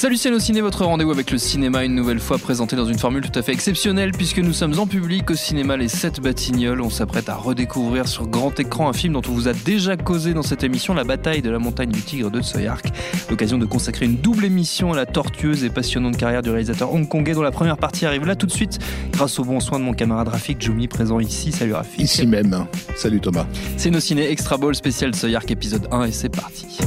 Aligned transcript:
Salut 0.00 0.16
c'est 0.16 0.40
Ciné, 0.40 0.62
votre 0.62 0.86
rendez-vous 0.86 1.10
avec 1.10 1.30
le 1.30 1.36
cinéma 1.36 1.84
une 1.84 1.94
nouvelle 1.94 2.20
fois 2.20 2.38
présenté 2.38 2.74
dans 2.74 2.86
une 2.86 2.98
formule 2.98 3.20
tout 3.20 3.38
à 3.38 3.42
fait 3.42 3.52
exceptionnelle 3.52 4.12
puisque 4.12 4.38
nous 4.38 4.54
sommes 4.54 4.78
en 4.78 4.86
public 4.86 5.30
au 5.30 5.34
cinéma 5.34 5.76
Les 5.76 5.88
7 5.88 6.22
Batignolles. 6.22 6.80
On 6.80 6.88
s'apprête 6.88 7.28
à 7.28 7.34
redécouvrir 7.34 8.08
sur 8.08 8.26
grand 8.26 8.58
écran 8.58 8.88
un 8.88 8.94
film 8.94 9.12
dont 9.12 9.20
on 9.28 9.32
vous 9.32 9.46
a 9.46 9.52
déjà 9.52 9.98
causé 9.98 10.32
dans 10.32 10.42
cette 10.42 10.64
émission, 10.64 10.94
La 10.94 11.04
bataille 11.04 11.42
de 11.42 11.50
la 11.50 11.58
montagne 11.58 11.90
du 11.90 12.00
tigre 12.00 12.30
de 12.30 12.40
Tsoyark. 12.40 12.86
L'occasion 13.28 13.58
de 13.58 13.66
consacrer 13.66 14.06
une 14.06 14.16
double 14.16 14.46
émission 14.46 14.94
à 14.94 14.96
la 14.96 15.04
tortueuse 15.04 15.64
et 15.64 15.68
passionnante 15.68 16.16
carrière 16.16 16.40
du 16.40 16.48
réalisateur 16.48 16.94
hongkongais 16.94 17.34
dont 17.34 17.42
la 17.42 17.52
première 17.52 17.76
partie 17.76 18.06
arrive 18.06 18.24
là 18.24 18.36
tout 18.36 18.46
de 18.46 18.52
suite 18.52 18.78
grâce 19.12 19.38
au 19.38 19.44
bon 19.44 19.60
soin 19.60 19.78
de 19.78 19.84
mon 19.84 19.92
camarade 19.92 20.28
Rafik 20.28 20.62
Jumi 20.62 20.88
présent 20.88 21.20
ici. 21.20 21.52
Salut 21.52 21.74
Rafik. 21.74 22.00
Ici 22.00 22.26
même. 22.26 22.64
Salut 22.96 23.20
Thomas. 23.20 23.44
C'est 23.76 23.90
nos 23.90 24.00
ciné 24.00 24.30
Extra 24.30 24.56
Ball 24.56 24.74
spécial 24.74 25.12
Tsoyark 25.12 25.50
épisode 25.50 25.88
1 25.92 26.04
et 26.04 26.12
c'est 26.12 26.30
parti. 26.30 26.78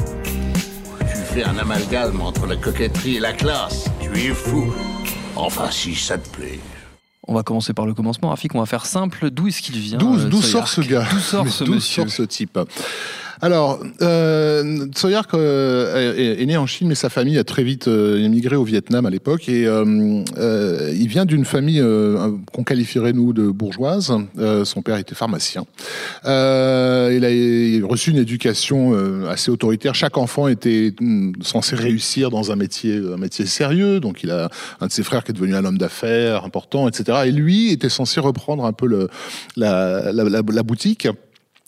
Tu 1.33 1.39
fais 1.39 1.45
un 1.45 1.57
amalgame 1.57 2.21
entre 2.21 2.45
la 2.45 2.55
coquetterie 2.55 3.15
et 3.15 3.19
la 3.19 3.33
classe. 3.33 3.89
Tu 3.99 4.11
es 4.19 4.33
fou. 4.33 4.71
Enfin, 5.35 5.71
si 5.71 5.95
ça 5.95 6.19
te 6.19 6.29
plaît. 6.29 6.59
On 7.27 7.33
va 7.33 7.41
commencer 7.41 7.73
par 7.73 7.87
le 7.87 7.95
commencement, 7.95 8.29
Rafik. 8.29 8.53
On 8.53 8.59
va 8.59 8.67
faire 8.67 8.85
simple. 8.85 9.31
D'où 9.31 9.47
est-ce 9.47 9.63
qu'il 9.63 9.79
vient 9.79 9.97
D'où 9.97 10.15
euh, 10.15 10.41
sort 10.41 10.67
ce 10.67 10.81
gars 10.81 11.07
D'où 11.09 11.17
sort 11.17 11.45
Mais 11.45 11.49
ce 11.49 11.63
monsieur 11.63 12.03
sort 12.03 12.11
ce 12.11 12.23
type 12.23 12.59
alors, 13.41 13.83
euh, 14.01 14.87
euh, 15.33 16.37
est, 16.39 16.45
né 16.45 16.57
en 16.57 16.67
Chine, 16.67 16.87
mais 16.87 16.95
sa 16.95 17.09
famille 17.09 17.37
a 17.37 17.43
très 17.43 17.63
vite 17.63 17.87
euh, 17.87 18.23
émigré 18.23 18.55
au 18.55 18.63
Vietnam 18.63 19.05
à 19.05 19.09
l'époque. 19.09 19.49
Et 19.49 19.65
euh, 19.65 20.93
il 20.93 21.07
vient 21.07 21.25
d'une 21.25 21.45
famille 21.45 21.83
qu'on 22.51 22.63
qualifierait, 22.63 23.13
nous, 23.13 23.33
de 23.33 23.49
bourgeoise. 23.49 24.13
Son 24.63 24.81
père 24.81 24.97
était 24.97 25.15
pharmacien. 25.15 25.65
Il, 26.25 26.29
a, 27.25 27.87
reçu 27.87 28.11
une 28.11 28.17
éducation 28.17 28.93
assez 29.27 29.51
autoritaire. 29.51 29.95
Chaque 29.95 30.17
enfant 30.17 30.47
était 30.47 30.93
hum, 31.01 31.33
censé 31.41 31.75
réussir 31.75 32.29
dans 32.29 32.51
un 32.51 32.55
métier, 32.55 32.97
un 33.13 33.17
métier 33.17 33.45
sérieux. 33.45 33.99
Donc, 33.99 34.23
il 34.23 34.31
a 34.31 34.49
un 34.81 34.87
de 34.87 34.91
ses 34.91 35.03
frères 35.03 35.23
qui 35.23 35.31
est 35.31 35.35
devenu 35.35 35.55
un 35.55 35.65
homme 35.65 35.77
d'affaires 35.77 36.45
important, 36.45 36.87
etc. 36.87 37.19
Et 37.25 37.31
lui 37.31 37.71
était 37.71 37.89
censé 37.89 38.19
reprendre 38.19 38.65
un 38.65 38.73
peu 38.73 38.87
le, 38.87 39.09
la, 39.55 40.11
la 40.11 40.63
boutique. 40.63 41.07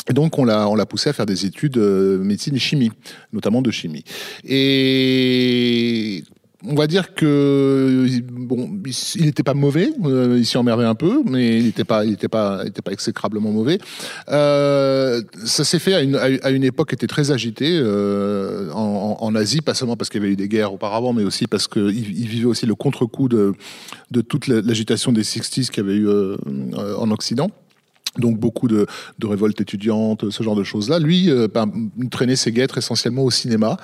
Et 0.10 0.14
donc 0.14 0.38
on 0.38 0.46
l'a 0.46 0.68
on 0.70 0.76
l'a 0.76 0.86
poussé 0.86 1.10
à 1.10 1.14
faire 1.14 1.26
des 1.26 1.46
études 1.46 1.78
euh, 1.78 2.20
médecine 2.20 2.56
et 2.56 2.60
chimie, 2.60 2.92
notamment 3.34 3.62
de 3.62 3.72
chimie. 3.72 4.04
Et 4.44 6.24
on 6.68 6.76
va 6.76 6.88
dire 6.88 7.14
que 7.14 8.08
bon, 8.32 8.70
il 9.16 9.26
n'était 9.26 9.44
pas 9.44 9.54
mauvais, 9.54 9.90
euh, 10.04 10.36
il 10.38 10.46
s'y 10.46 10.58
emmerdait 10.58 10.86
un 10.86 10.96
peu, 10.96 11.22
mais 11.26 11.58
il 11.60 11.66
n'était 11.66 11.84
pas, 11.84 12.06
il 12.06 12.14
était 12.14 12.28
pas, 12.28 12.62
il 12.64 12.70
était 12.70 12.82
pas 12.82 12.92
exécrablement 12.92 13.52
mauvais. 13.52 13.78
Euh, 14.30 15.22
ça 15.46 15.64
s'est 15.64 15.80
fait 15.80 15.94
à 15.94 16.02
une, 16.02 16.16
à 16.16 16.50
une 16.50 16.64
époque 16.64 16.90
qui 16.90 16.96
était 16.96 17.08
très 17.08 17.32
agitée 17.32 17.78
euh, 17.78 18.72
en, 18.72 19.18
en, 19.20 19.36
Asie, 19.36 19.62
pas 19.62 19.74
seulement 19.74 19.98
parce 19.98 20.10
qu'il 20.10 20.22
y 20.22 20.24
avait 20.24 20.34
eu 20.34 20.38
des 20.38 20.48
guerres 20.48 20.74
auparavant, 20.74 21.14
mais 21.14 21.24
aussi 21.24 21.48
parce 21.48 21.68
qu'il 21.68 21.90
il 21.90 22.28
vivait 22.28 22.46
aussi 22.46 22.66
le 22.66 22.76
contre-coup 22.76 23.28
de, 23.28 23.54
de 24.12 24.22
toute 24.22 24.48
l'agitation 24.48 25.12
des 25.12 25.24
60s 25.24 25.70
qu'il 25.70 25.84
y 25.84 25.88
avait 25.88 25.98
eu 25.98 26.08
euh, 26.08 26.36
en 26.98 27.12
Occident 27.12 27.50
donc 28.18 28.38
beaucoup 28.40 28.68
de, 28.68 28.86
de 29.20 29.28
révoltes 29.28 29.60
étudiantes, 29.62 30.30
ce 30.30 30.44
genre 30.44 30.56
de 30.56 30.64
choses-là. 30.64 31.00
Lui 31.00 31.30
euh, 31.30 31.48
ben, 31.54 31.72
traînait 32.12 32.36
ses 32.36 32.52
guêtres 32.52 32.78
essentiellement 32.78 33.24
au 33.24 33.32
cinéma. 33.32 33.78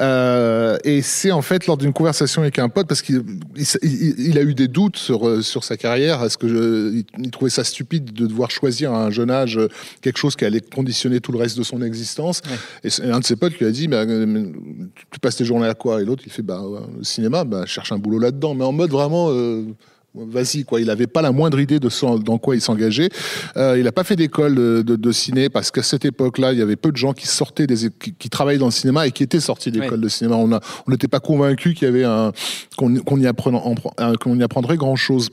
Euh, 0.00 0.78
et 0.84 1.02
c'est 1.02 1.30
en 1.30 1.42
fait 1.42 1.66
lors 1.66 1.76
d'une 1.76 1.92
conversation 1.92 2.42
avec 2.42 2.58
un 2.58 2.68
pote, 2.68 2.86
parce 2.86 3.02
qu'il 3.02 3.22
il, 3.56 4.14
il, 4.18 4.38
a 4.38 4.42
eu 4.42 4.54
des 4.54 4.68
doutes 4.68 4.96
sur, 4.96 5.42
sur 5.42 5.64
sa 5.64 5.76
carrière, 5.76 6.22
est-ce 6.22 6.38
que 6.38 6.48
je, 6.48 7.02
il, 7.18 7.30
trouvait 7.30 7.50
ça 7.50 7.64
stupide 7.64 8.12
de 8.12 8.26
devoir 8.26 8.50
choisir 8.50 8.92
à 8.92 9.04
un 9.04 9.10
jeune 9.10 9.30
âge 9.30 9.58
quelque 10.00 10.18
chose 10.18 10.36
qui 10.36 10.44
allait 10.44 10.60
conditionner 10.60 11.20
tout 11.20 11.32
le 11.32 11.38
reste 11.38 11.58
de 11.58 11.62
son 11.62 11.82
existence? 11.82 12.42
Ouais. 12.84 12.90
Et 12.90 13.10
un 13.10 13.20
de 13.20 13.24
ses 13.24 13.36
potes 13.36 13.54
lui 13.58 13.66
a 13.66 13.70
dit, 13.70 13.88
bah, 13.88 14.04
tu 14.06 15.20
passes 15.20 15.36
tes 15.36 15.44
journées 15.44 15.68
à 15.68 15.74
quoi? 15.74 16.02
Et 16.02 16.04
l'autre, 16.04 16.22
il 16.26 16.32
fait, 16.32 16.42
bah, 16.42 16.62
le 16.96 17.04
cinéma, 17.04 17.44
bah, 17.44 17.66
cherche 17.66 17.92
un 17.92 17.98
boulot 17.98 18.18
là-dedans, 18.18 18.54
mais 18.54 18.64
en 18.64 18.72
mode 18.72 18.90
vraiment... 18.90 19.28
Euh, 19.30 19.64
vas-y 20.14 20.64
quoi. 20.64 20.80
Il 20.80 20.86
n'avait 20.86 21.06
pas 21.06 21.22
la 21.22 21.32
moindre 21.32 21.60
idée 21.60 21.78
de 21.78 21.88
son, 21.88 22.18
dans 22.18 22.38
quoi 22.38 22.56
il 22.56 22.60
s'engageait. 22.60 23.08
Euh, 23.56 23.78
il 23.78 23.84
n'a 23.84 23.92
pas 23.92 24.04
fait 24.04 24.16
d'école 24.16 24.54
de, 24.54 24.82
de, 24.82 24.96
de, 24.96 25.12
ciné 25.12 25.48
parce 25.48 25.70
qu'à 25.70 25.82
cette 25.82 26.04
époque-là, 26.04 26.52
il 26.52 26.58
y 26.58 26.62
avait 26.62 26.76
peu 26.76 26.90
de 26.90 26.96
gens 26.96 27.12
qui 27.12 27.26
sortaient 27.26 27.66
des, 27.66 27.90
qui, 27.90 28.14
qui 28.14 28.30
travaillaient 28.30 28.58
dans 28.58 28.66
le 28.66 28.72
cinéma 28.72 29.06
et 29.06 29.12
qui 29.12 29.22
étaient 29.22 29.40
sortis 29.40 29.70
d'école 29.70 29.98
ouais. 29.98 30.04
de 30.04 30.08
cinéma. 30.08 30.36
On 30.36 30.48
n'était 30.90 31.08
pas 31.08 31.20
convaincu 31.20 31.74
qu'il 31.74 31.86
y 31.86 31.88
avait 31.88 32.04
un 32.04 32.32
qu'on 32.76 32.94
qu 32.94 33.00
y, 33.00 33.02
qu'on 33.02 34.38
y 34.38 34.42
apprendrait 34.42 34.76
grand 34.76 34.96
chose. 34.96 35.30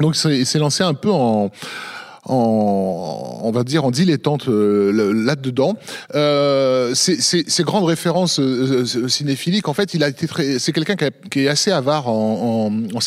Donc 0.00 0.16
il 0.24 0.46
s'est 0.46 0.58
lancé 0.58 0.82
un 0.82 0.94
peu 0.94 1.10
en 1.10 1.50
en, 2.24 3.40
on 3.42 3.50
va 3.50 3.64
dire, 3.64 3.84
en 3.84 3.90
dilettante 3.90 4.48
euh, 4.48 5.12
là-dedans. 5.12 5.76
Euh, 6.14 6.94
ces 6.94 7.62
grandes 7.64 7.84
références 7.84 8.38
euh, 8.38 8.84
cinéphiliques, 9.08 9.68
en 9.68 9.74
fait, 9.74 9.94
il 9.94 10.04
a 10.04 10.08
été 10.08 10.26
très, 10.26 10.58
c'est 10.58 10.72
quelqu'un 10.72 10.96
qui, 11.30 11.40
est 11.40 11.48
assez 11.48 11.72
avare 11.72 12.08
en, 12.08 12.70
en, 12.70 12.98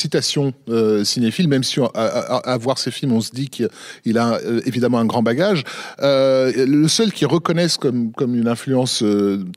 euh, 0.69 1.03
cinéphiles, 1.03 1.47
même 1.47 1.63
si 1.63 1.79
à, 1.79 1.85
à, 1.93 2.51
à, 2.51 2.57
voir 2.57 2.77
ses 2.77 2.91
films, 2.91 3.13
on 3.13 3.21
se 3.21 3.31
dit 3.31 3.49
qu'il 3.49 4.17
a 4.17 4.33
euh, 4.33 4.61
évidemment 4.65 4.99
un 4.99 5.05
grand 5.05 5.23
bagage. 5.23 5.63
Euh, 6.01 6.65
le 6.65 6.87
seul 6.87 7.11
qui 7.11 7.25
reconnaisse 7.25 7.77
comme, 7.77 8.11
comme 8.11 8.35
une 8.35 8.47
influence 8.47 9.03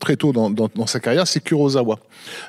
très 0.00 0.16
tôt 0.16 0.32
dans, 0.32 0.50
dans, 0.50 0.68
dans 0.74 0.86
sa 0.86 1.00
carrière, 1.00 1.26
c'est 1.26 1.40
Kurosawa. 1.40 1.98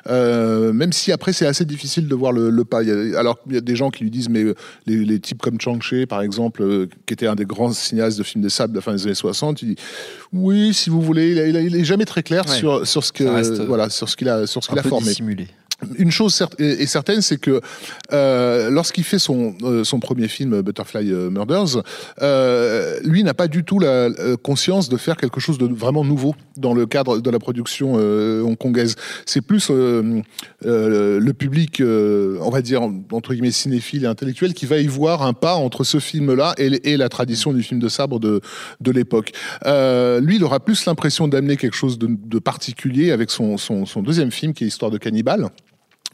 même 0.06 0.92
si 0.92 1.12
après, 1.12 1.32
c'est 1.32 1.46
assez 1.46 1.64
difficile 1.64 2.06
de 2.06 2.14
voir 2.14 2.32
le, 2.32 2.50
le 2.50 2.64
pas. 2.64 2.80
Alors, 3.16 3.38
il 3.48 3.54
y 3.54 3.58
a 3.58 3.60
des 3.60 3.76
gens 3.76 3.90
qui 3.90 4.04
lui 4.04 4.10
disent, 4.10 4.28
mais 4.28 4.44
les, 4.86 5.04
les 5.04 5.18
types 5.18 5.42
comme 5.42 5.60
Chang-Chi, 5.60 6.06
par 6.06 6.22
exemple, 6.22 6.88
qui 7.10 7.14
était 7.14 7.26
un 7.26 7.34
des 7.34 7.44
grands 7.44 7.72
cinéastes 7.72 8.18
de 8.18 8.22
films 8.22 8.44
de 8.44 8.48
sable 8.48 8.72
de 8.72 8.78
la 8.78 8.82
fin 8.82 8.92
des 8.92 9.02
années 9.02 9.16
60, 9.16 9.62
il 9.62 9.70
dit 9.70 9.76
oui, 10.32 10.72
si 10.72 10.90
vous 10.90 11.02
voulez, 11.02 11.48
il, 11.48 11.56
il 11.56 11.74
est 11.74 11.84
jamais 11.84 12.04
très 12.04 12.22
clair 12.22 12.44
ouais. 12.48 12.56
sur, 12.56 12.86
sur 12.86 13.02
ce 13.02 13.12
que 13.12 13.24
reste, 13.24 13.60
voilà 13.62 13.90
sur 13.90 14.08
ce 14.08 14.16
qu'il 14.16 14.28
a 14.28 14.46
sur 14.46 14.62
ce 14.62 14.68
qu'il 14.68 14.78
a 14.78 14.82
formé. 14.84 15.08
Dissimulé. 15.08 15.48
Une 15.96 16.10
chose 16.10 16.46
est 16.58 16.86
certaine, 16.86 17.22
c'est 17.22 17.38
que 17.38 17.60
euh, 18.12 18.70
lorsqu'il 18.70 19.04
fait 19.04 19.18
son, 19.18 19.54
euh, 19.62 19.84
son 19.84 20.00
premier 20.00 20.28
film 20.28 20.60
Butterfly 20.62 21.10
Murders, 21.30 21.82
euh, 22.22 22.98
lui 23.02 23.22
n'a 23.24 23.34
pas 23.34 23.48
du 23.48 23.64
tout 23.64 23.78
la 23.78 24.10
conscience 24.42 24.88
de 24.88 24.96
faire 24.96 25.16
quelque 25.16 25.40
chose 25.40 25.58
de 25.58 25.66
vraiment 25.66 26.04
nouveau 26.04 26.34
dans 26.56 26.74
le 26.74 26.86
cadre 26.86 27.20
de 27.20 27.30
la 27.30 27.38
production 27.38 27.94
hongkongaise. 27.94 28.96
C'est 29.26 29.40
plus 29.40 29.70
le 29.70 31.32
public, 31.32 31.82
on 31.82 32.50
va 32.50 32.62
dire 32.62 32.82
entre 33.12 33.32
guillemets 33.32 33.50
cinéphile 33.50 34.04
et 34.04 34.06
intellectuel, 34.06 34.54
qui 34.54 34.66
va 34.66 34.78
y 34.78 34.86
voir 34.86 35.22
un 35.22 35.32
pas 35.32 35.54
entre 35.54 35.84
ce 35.84 35.98
film-là 35.98 36.54
et, 36.58 36.96
la 36.96 37.08
tradition 37.08 37.52
du 37.52 37.62
film 37.62 37.80
de 37.80 37.88
sabre 37.88 38.20
de, 38.20 38.40
l'époque. 38.90 39.32
lui, 39.64 40.36
il 40.36 40.44
aura 40.44 40.60
plus 40.60 40.84
l'impression 40.86 41.28
d'amener 41.28 41.56
quelque 41.56 41.76
chose 41.76 41.98
de, 41.98 42.38
particulier 42.38 43.12
avec 43.12 43.30
son 43.30 43.56
deuxième 44.02 44.30
film, 44.30 44.52
qui 44.52 44.64
est 44.64 44.70
Histoire 44.70 44.92
de 44.92 44.98
cannibale. 44.98 45.50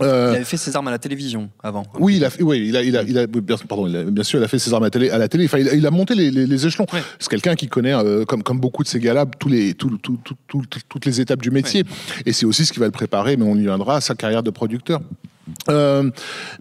Euh, 0.03 0.29
il 0.33 0.37
avait 0.37 0.45
fait 0.45 0.59
ses 0.59 0.77
armes 0.77 0.89
à 0.89 0.91
la 0.91 0.99
télévision 0.99 1.49
avant. 1.63 1.87
Oui, 1.99 2.17
il 2.17 2.25
a, 2.25 2.31
fait, 2.31 2.43
oui, 2.43 2.67
il 2.69 2.77
a, 2.77 2.83
il 2.83 2.97
a, 2.97 3.03
il 3.03 3.17
a, 3.17 3.27
bien, 3.27 3.57
pardon, 3.67 3.87
il 3.87 4.11
bien 4.11 4.25
sûr, 4.25 4.39
il 4.39 4.45
a 4.45 4.49
fait 4.49 4.59
ses 4.59 4.75
armes 4.75 4.83
à 4.83 4.87
la 4.87 4.91
télé. 4.91 5.09
À 5.09 5.17
la 5.17 5.29
télé. 5.29 5.47
Enfin, 5.47 5.59
il, 5.59 5.69
a, 5.71 5.75
il 5.75 5.87
a 5.87 5.91
monté 5.91 6.15
les, 6.15 6.31
les, 6.31 6.47
les 6.47 6.67
échelons. 6.67 6.87
Ouais. 6.93 7.01
C'est 7.19 7.31
quelqu'un 7.31 7.55
qui 7.55 7.67
connaît, 7.67 7.95
euh, 7.95 8.27
comme, 8.27 8.43
comme 8.43 8.61
beaucoup 8.61 8.83
de 8.83 8.89
ces 8.89 9.01
gars-là, 9.01 9.25
tous 9.39 9.49
les, 9.49 9.73
tout, 9.73 9.97
tout, 9.97 10.19
tout, 10.47 10.63
toutes 10.89 11.07
les 11.07 11.21
étapes 11.23 11.41
du 11.41 11.51
métier. 11.51 11.83
Ouais. 11.83 12.23
Et 12.27 12.33
c'est 12.35 12.45
aussi 12.45 12.67
ce 12.67 12.73
qui 12.75 12.79
va 12.79 12.87
le 12.87 12.93
préparer, 12.93 13.39
mais 13.39 13.45
on 13.45 13.57
y 13.57 13.63
viendra, 13.63 13.97
à 13.97 14.01
sa 14.03 14.15
carrière 14.15 14.43
de 14.43 14.51
producteur. 14.51 15.01
Euh, 15.69 16.11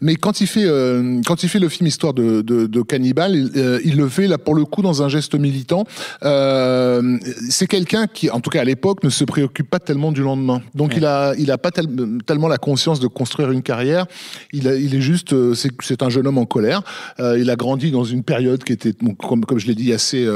mais 0.02 0.16
quand 0.16 0.42
il 0.42 0.48
fait 0.48 0.66
euh, 0.66 1.22
quand 1.26 1.44
il 1.44 1.50
fait 1.50 1.60
le 1.60 1.70
film 1.70 1.88
Histoire 1.88 2.14
de, 2.14 2.42
de, 2.42 2.68
de 2.68 2.82
cannibale, 2.82 3.36
il, 3.36 3.52
euh, 3.56 3.80
il, 3.84 3.96
le 3.98 4.08
fait 4.10 4.28
là 4.28 4.38
pour 4.38 4.56
le 4.56 4.66
coup 4.66 4.82
dans 4.82 5.04
un 5.04 5.10
geste 5.10 5.36
militant. 5.36 5.86
Euh, 6.24 7.18
c'est 7.50 7.68
quelqu'un 7.68 8.08
qui, 8.08 8.30
en 8.30 8.40
tout 8.40 8.50
cas 8.50 8.62
à 8.62 8.64
l'époque, 8.64 9.04
ne 9.04 9.10
se 9.10 9.24
préoccupe 9.24 9.70
pas 9.70 9.80
tellement 9.80 10.12
du 10.12 10.22
lendemain. 10.22 10.62
Donc 10.74 10.92
ouais. 10.92 10.98
il 10.98 11.06
a 11.06 11.34
il 11.38 11.52
a 11.52 11.58
pas 11.58 11.72
tel, 11.72 11.88
tellement 12.26 12.48
la 12.48 12.58
conscience 12.58 13.00
de 13.00 13.08
construire 13.08 13.52
une 13.52 13.62
carrière. 13.62 14.06
Il 14.52 14.68
a, 14.68 14.76
il 14.76 14.96
est 14.96 15.02
juste 15.02 15.34
euh, 15.34 15.54
c'est 15.56 16.02
un 16.02 16.10
jeune 16.10 16.28
homme 16.28 16.38
en 16.38 16.46
colère. 16.46 16.82
il 17.20 17.50
a 17.50 17.56
grandi 17.56 17.92
dans 17.92 18.04
une 18.04 18.24
période 18.24 18.64
qui 18.64 18.74
était 18.74 18.94
comme 19.20 19.46
comme 19.46 19.60
je 19.60 19.68
l'ai 19.68 19.76
dit 19.76 19.94
assez 19.94 20.28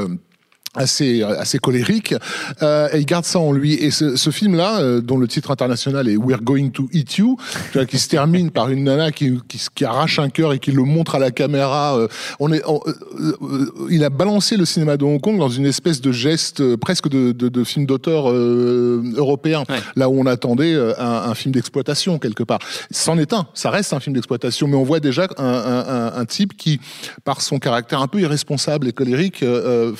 assez 0.76 1.22
assez 1.24 1.58
colérique 1.58 2.14
euh, 2.62 2.88
et 2.92 2.98
il 2.98 3.04
garde 3.06 3.24
ça 3.24 3.40
en 3.40 3.50
lui 3.50 3.74
et 3.74 3.90
ce, 3.90 4.14
ce 4.14 4.30
film 4.30 4.54
là 4.54 4.80
euh, 4.80 5.00
dont 5.00 5.18
le 5.18 5.26
titre 5.26 5.50
international 5.50 6.08
est 6.08 6.16
We're 6.16 6.40
Going 6.42 6.70
to 6.70 6.88
Eat 6.92 7.16
You 7.18 7.36
tu 7.72 7.78
vois, 7.78 7.86
qui 7.86 7.98
se 7.98 8.08
termine 8.08 8.50
par 8.52 8.68
une 8.70 8.84
nana 8.84 9.10
qui, 9.10 9.32
qui, 9.48 9.60
qui 9.74 9.84
arrache 9.84 10.20
un 10.20 10.28
cœur 10.30 10.52
et 10.52 10.60
qui 10.60 10.70
le 10.70 10.84
montre 10.84 11.16
à 11.16 11.18
la 11.18 11.32
caméra 11.32 11.96
euh, 11.98 12.06
on 12.38 12.52
est 12.52 12.62
on- 12.68 12.80
euh, 12.86 13.72
il 13.90 14.04
a 14.04 14.10
balancé 14.10 14.56
le 14.56 14.64
cinéma 14.64 14.96
de 14.96 15.04
Hong 15.04 15.20
Kong 15.20 15.38
dans 15.40 15.48
une 15.48 15.66
espèce 15.66 16.00
de 16.00 16.12
geste 16.12 16.60
euh, 16.60 16.76
presque 16.76 17.08
de, 17.08 17.32
de, 17.32 17.48
de 17.48 17.64
film 17.64 17.84
d'auteur 17.86 18.30
euh, 18.30 19.02
européen 19.16 19.64
Ouais. 19.68 19.78
là 19.96 20.08
où 20.08 20.20
on 20.20 20.26
attendait 20.26 20.74
un, 20.98 21.04
un 21.30 21.34
film 21.34 21.52
d'exploitation 21.52 22.18
quelque 22.20 22.44
part 22.44 22.60
c'en 22.92 23.18
est 23.18 23.32
un 23.32 23.46
ça 23.54 23.70
reste 23.70 23.92
un 23.92 23.98
film 24.00 24.14
d'exploitation 24.14 24.68
mais 24.68 24.76
on 24.76 24.84
voit 24.84 25.00
déjà 25.00 25.26
un, 25.36 25.44
un, 25.44 26.12
un, 26.20 26.24
type 26.26 26.56
qui 26.56 26.80
par 27.24 27.40
son 27.42 27.58
caractère 27.58 28.00
un 28.00 28.06
peu 28.06 28.20
irresponsable 28.20 28.86
et 28.86 28.92
colérique 28.92 29.42
euh, 29.42 29.92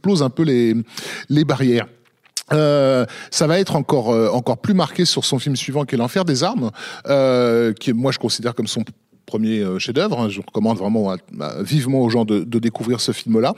explose 0.00 0.22
un 0.22 0.30
peu 0.30 0.44
les, 0.44 0.74
les 1.28 1.44
barrières. 1.44 1.86
Euh, 2.52 3.04
ça 3.30 3.46
va 3.46 3.60
être 3.60 3.76
encore 3.76 4.10
euh, 4.10 4.28
encore 4.30 4.58
plus 4.58 4.74
marqué 4.74 5.04
sur 5.04 5.24
son 5.24 5.38
film 5.38 5.54
suivant 5.54 5.84
qui 5.84 5.94
est 5.94 5.98
l'enfer 5.98 6.24
des 6.24 6.42
armes 6.42 6.72
euh, 7.06 7.72
qui 7.72 7.92
moi 7.92 8.10
je 8.10 8.18
considère 8.18 8.56
comme 8.56 8.66
son 8.66 8.82
premier 9.24 9.60
euh, 9.60 9.78
chef-d'œuvre. 9.78 10.18
hein. 10.18 10.28
Je 10.28 10.40
recommande 10.40 10.78
vraiment 10.78 11.14
vivement 11.60 12.00
aux 12.00 12.08
gens 12.08 12.24
de, 12.24 12.58
découvrir 12.58 13.00
ce 13.00 13.12
film-là. 13.12 13.54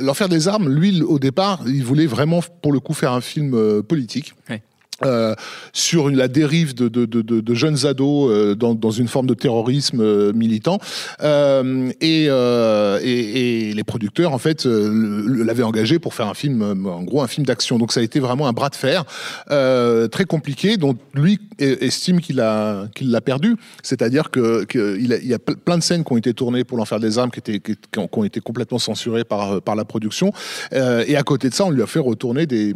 L'enfer 0.00 0.28
des 0.28 0.48
armes, 0.48 0.68
lui, 0.68 1.02
au 1.02 1.18
départ, 1.20 1.60
il 1.66 1.84
voulait 1.84 2.06
vraiment, 2.06 2.40
pour 2.62 2.72
le 2.72 2.80
coup, 2.80 2.94
faire 2.94 3.12
un 3.12 3.20
film 3.20 3.82
politique. 3.82 4.34
Ouais. 4.50 4.62
Euh, 5.04 5.34
sur 5.72 6.10
la 6.10 6.28
dérive 6.28 6.74
de, 6.74 6.88
de, 6.88 7.06
de, 7.06 7.22
de- 7.22 7.54
jeunes 7.54 7.86
ados 7.86 8.30
euh, 8.30 8.54
dans, 8.54 8.74
dans 8.74 8.90
une 8.90 9.08
forme 9.08 9.26
de 9.26 9.34
terrorisme 9.34 10.00
euh, 10.00 10.32
militant. 10.32 10.78
Euh, 11.22 11.90
et, 12.00 12.26
euh, 12.28 12.98
et, 13.02 13.70
et 13.70 13.74
les 13.74 13.84
producteurs 13.84 14.32
en 14.32 14.38
fait 14.38 14.64
l'avaient 14.64 15.62
engagé 15.62 15.98
pour 15.98 16.14
faire 16.14 16.28
un 16.28 16.34
film 16.34 16.62
en 16.86 17.02
gros 17.02 17.22
un 17.22 17.26
film 17.26 17.46
d'action. 17.46 17.78
Donc 17.78 17.92
ça 17.92 18.00
a 18.00 18.02
été 18.02 18.20
vraiment 18.20 18.48
un 18.48 18.52
bras 18.52 18.68
de 18.68 18.74
fer 18.76 19.04
très 19.46 20.24
compliqué 20.24 20.76
dont 20.76 20.96
lui 21.14 21.38
estime 21.58 22.20
qu'il 22.20 22.40
a 22.40 22.86
qu'il 22.94 23.10
l'a 23.10 23.20
perdu. 23.20 23.56
C'est-à-dire 23.82 24.30
que, 24.30 24.64
que 24.64 24.98
il, 24.98 25.08
y 25.28 25.34
a 25.34 25.38
ple- 25.38 25.56
plein 25.56 25.78
de 25.78 25.82
scènes 25.82 26.04
qui 26.04 26.12
ont 26.12 26.16
été 26.16 26.34
tournées 26.34 26.64
pour 26.64 26.78
l'enfer 26.78 27.00
des 27.00 27.18
armes 27.18 27.30
qui 27.30 27.38
étaient 27.40 27.60
qui, 27.60 27.74
qui 27.76 27.98
ont, 27.98 28.24
été 28.24 28.40
complètement 28.40 28.78
censurées 28.78 29.24
par 29.24 29.62
par 29.62 29.74
la 29.76 29.84
production. 29.84 30.32
Et 30.72 31.16
à 31.16 31.22
côté 31.22 31.48
de 31.48 31.54
ça 31.54 31.64
on 31.64 31.70
lui 31.70 31.82
a 31.82 31.86
fait 31.86 31.98
retourner 32.00 32.46
des 32.46 32.74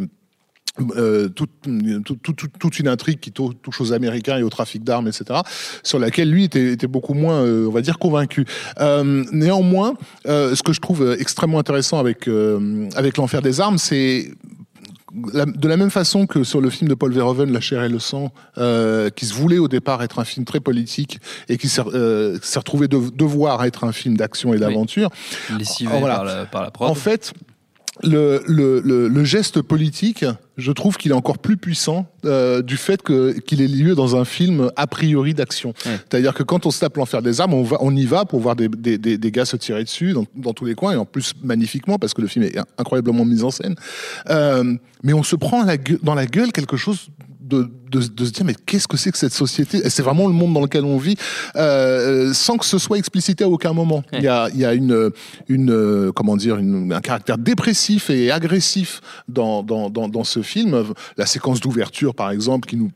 euh, 0.96 1.28
toute, 1.28 2.78
une 2.78 2.88
intrigue 2.88 3.20
qui 3.20 3.32
tou- 3.32 3.54
touche 3.54 3.80
aux 3.80 3.92
Américains 3.92 4.38
et 4.38 4.42
au 4.42 4.50
trafic 4.50 4.84
d'armes, 4.84 5.08
etc., 5.08 5.40
sur 5.82 5.98
laquelle 5.98 6.30
lui 6.30 6.44
était, 6.44 6.72
était 6.72 6.86
beaucoup 6.86 7.14
moins, 7.14 7.42
euh, 7.42 7.66
on 7.66 7.70
va 7.72 7.80
dire, 7.80 7.98
convaincu. 7.98 8.44
Euh, 8.80 9.24
néanmoins, 9.32 9.94
ce 10.26 10.62
que 10.62 10.72
je 10.72 10.80
trouve 10.80 11.16
extrêmement 11.18 11.58
intéressant 11.58 11.98
avec, 11.98 12.28
avec 12.94 13.16
l'enfer 13.16 13.42
des 13.42 13.60
armes, 13.60 13.78
c'est 13.78 14.30
la- 15.32 15.46
de 15.46 15.68
la 15.68 15.78
même 15.78 15.90
façon 15.90 16.26
que 16.26 16.44
sur 16.44 16.60
le 16.60 16.68
film 16.68 16.88
de 16.90 16.94
Paul 16.94 17.10
Verhoeven, 17.12 17.50
La 17.50 17.60
chair 17.60 17.82
et 17.82 17.88
le 17.88 17.98
sang, 17.98 18.32
euh, 18.58 19.08
qui 19.08 19.24
se 19.24 19.32
voulait 19.32 19.56
au 19.58 19.68
départ 19.68 20.02
être 20.02 20.18
un 20.18 20.24
film 20.24 20.44
très 20.44 20.60
politique 20.60 21.20
et 21.48 21.56
qui 21.56 21.68
s'est 21.68 21.80
euh, 21.94 22.38
retrouvé 22.54 22.86
de, 22.86 22.98
devoir 23.14 23.64
être 23.64 23.84
un 23.84 23.92
film 23.92 24.16
d'action 24.16 24.52
et 24.52 24.58
d'aventure, 24.58 25.08
Lessivé 25.58 25.90
Oh, 25.94 26.00
voilà. 26.00 26.16
par, 26.16 26.24
la, 26.24 26.44
par 26.46 26.62
la 26.62 26.70
prod. 26.70 26.90
en 26.90 26.94
fait, 26.94 27.32
le, 28.02 28.42
le, 28.46 28.80
le, 28.80 29.08
le 29.08 29.24
geste 29.24 29.62
politique, 29.62 30.24
je 30.56 30.72
trouve 30.72 30.96
qu'il 30.96 31.10
est 31.12 31.14
encore 31.14 31.38
plus 31.38 31.56
puissant 31.56 32.06
euh, 32.24 32.62
du 32.62 32.76
fait 32.76 33.02
que 33.02 33.32
qu'il 33.40 33.60
ait 33.62 33.68
lieu 33.68 33.94
dans 33.94 34.16
un 34.16 34.24
film 34.24 34.70
a 34.76 34.86
priori 34.86 35.34
d'action. 35.34 35.70
Ouais. 35.86 35.98
C'est-à-dire 36.08 36.34
que 36.34 36.42
quand 36.42 36.66
on 36.66 36.70
se 36.70 36.80
tape 36.80 36.96
l'enfer 36.96 37.22
des 37.22 37.40
armes, 37.40 37.54
on, 37.54 37.62
va, 37.62 37.78
on 37.80 37.94
y 37.94 38.04
va 38.04 38.24
pour 38.24 38.40
voir 38.40 38.56
des, 38.56 38.68
des, 38.68 38.98
des, 38.98 39.18
des 39.18 39.30
gars 39.30 39.44
se 39.44 39.56
tirer 39.56 39.84
dessus 39.84 40.12
dans, 40.12 40.26
dans 40.34 40.52
tous 40.52 40.64
les 40.64 40.74
coins 40.74 40.92
et 40.92 40.96
en 40.96 41.04
plus 41.06 41.32
magnifiquement 41.42 41.98
parce 41.98 42.14
que 42.14 42.20
le 42.22 42.28
film 42.28 42.44
est 42.44 42.58
incroyablement 42.78 43.24
mis 43.24 43.42
en 43.42 43.50
scène. 43.50 43.74
Euh, 44.30 44.74
mais 45.02 45.12
on 45.12 45.22
se 45.22 45.36
prend 45.36 45.62
à 45.62 45.66
la 45.66 45.76
gueule- 45.76 45.98
dans 46.02 46.14
la 46.14 46.26
gueule 46.26 46.52
quelque 46.52 46.76
chose 46.76 47.08
de, 47.46 47.70
de, 47.90 48.00
de 48.00 48.24
se 48.24 48.30
dire 48.30 48.44
mais 48.44 48.54
qu'est-ce 48.66 48.88
que 48.88 48.96
c'est 48.96 49.12
que 49.12 49.18
cette 49.18 49.32
société? 49.32 49.88
C'est 49.88 50.02
vraiment 50.02 50.26
le 50.26 50.32
monde 50.32 50.52
dans 50.54 50.60
lequel 50.60 50.84
on 50.84 50.98
vit, 50.98 51.16
euh, 51.54 52.32
sans 52.32 52.56
que 52.56 52.64
ce 52.64 52.78
soit 52.78 52.98
explicité 52.98 53.44
à 53.44 53.48
aucun 53.48 53.72
moment. 53.72 54.02
Il 54.12 54.22
y 54.22 54.28
a, 54.28 54.48
il 54.52 54.60
y 54.60 54.64
a 54.64 54.74
une, 54.74 55.10
une 55.48 55.70
euh, 55.70 56.12
comment 56.12 56.36
dire, 56.36 56.56
une, 56.56 56.92
un 56.92 57.00
caractère 57.00 57.38
dépressif 57.38 58.10
et 58.10 58.30
agressif 58.30 59.00
dans, 59.28 59.62
dans, 59.62 59.90
dans, 59.90 60.08
dans 60.08 60.24
ce 60.24 60.42
film. 60.42 60.84
La 61.16 61.26
séquence 61.26 61.60
d'ouverture, 61.60 62.14
par 62.14 62.30
exemple, 62.30 62.68
qui 62.68 62.76
nous 62.76 62.90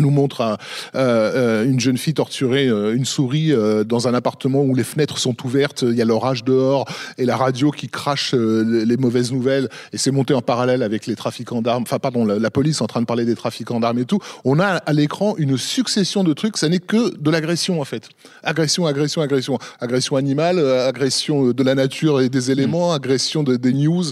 nous 0.00 0.10
montre 0.10 0.40
euh, 0.42 0.56
euh, 0.94 1.64
une 1.64 1.80
jeune 1.80 1.96
fille 1.98 2.14
torturer 2.14 2.68
euh, 2.68 2.94
une 2.94 3.04
souris 3.04 3.52
euh, 3.52 3.84
dans 3.84 4.08
un 4.08 4.14
appartement 4.14 4.62
où 4.62 4.74
les 4.74 4.84
fenêtres 4.84 5.18
sont 5.18 5.34
ouvertes, 5.44 5.82
il 5.88 5.94
y 5.96 6.02
a 6.02 6.04
l'orage 6.04 6.44
dehors 6.44 6.84
et 7.18 7.24
la 7.24 7.36
radio 7.36 7.70
qui 7.70 7.88
crache 7.88 8.34
euh, 8.34 8.84
les- 8.86 8.96
mauvaises 8.96 9.30
nouvelles 9.32 9.68
et 9.92 9.98
c'est 9.98 10.10
monté 10.10 10.34
en 10.34 10.42
parallèle 10.42 10.82
avec 10.82 11.06
les 11.06 11.14
trafiquants 11.14 11.62
d'armes, 11.62 11.82
enfin 11.84 11.98
pardon, 11.98 12.24
la, 12.24 12.38
la 12.38 12.50
police 12.50 12.80
en 12.80 12.86
train 12.86 13.00
de 13.00 13.06
parler 13.06 13.24
des 13.24 13.36
trafiquants 13.36 13.78
d'armes 13.80 13.98
et 14.00 14.04
tout. 14.04 14.18
On 14.44 14.58
a 14.58 14.66
à 14.66 14.92
l'écran 14.92 15.34
une 15.38 15.56
succession 15.56 16.24
de 16.24 16.32
trucs, 16.32 16.56
ça 16.56 16.68
n'est 16.68 16.80
que 16.80 17.16
de 17.16 17.30
l'agression 17.30 17.80
en 17.80 17.84
fait. 17.84 18.08
Agression, 18.42 18.86
agression, 18.86 19.22
agression. 19.22 19.58
Agression 19.80 20.16
animale, 20.16 20.58
agression 20.58 21.52
de 21.52 21.62
la 21.62 21.74
nature 21.74 22.20
et 22.20 22.28
des 22.28 22.50
éléments, 22.50 22.92
agression 22.92 23.42
de, 23.42 23.56
des 23.56 23.72
news. 23.72 24.04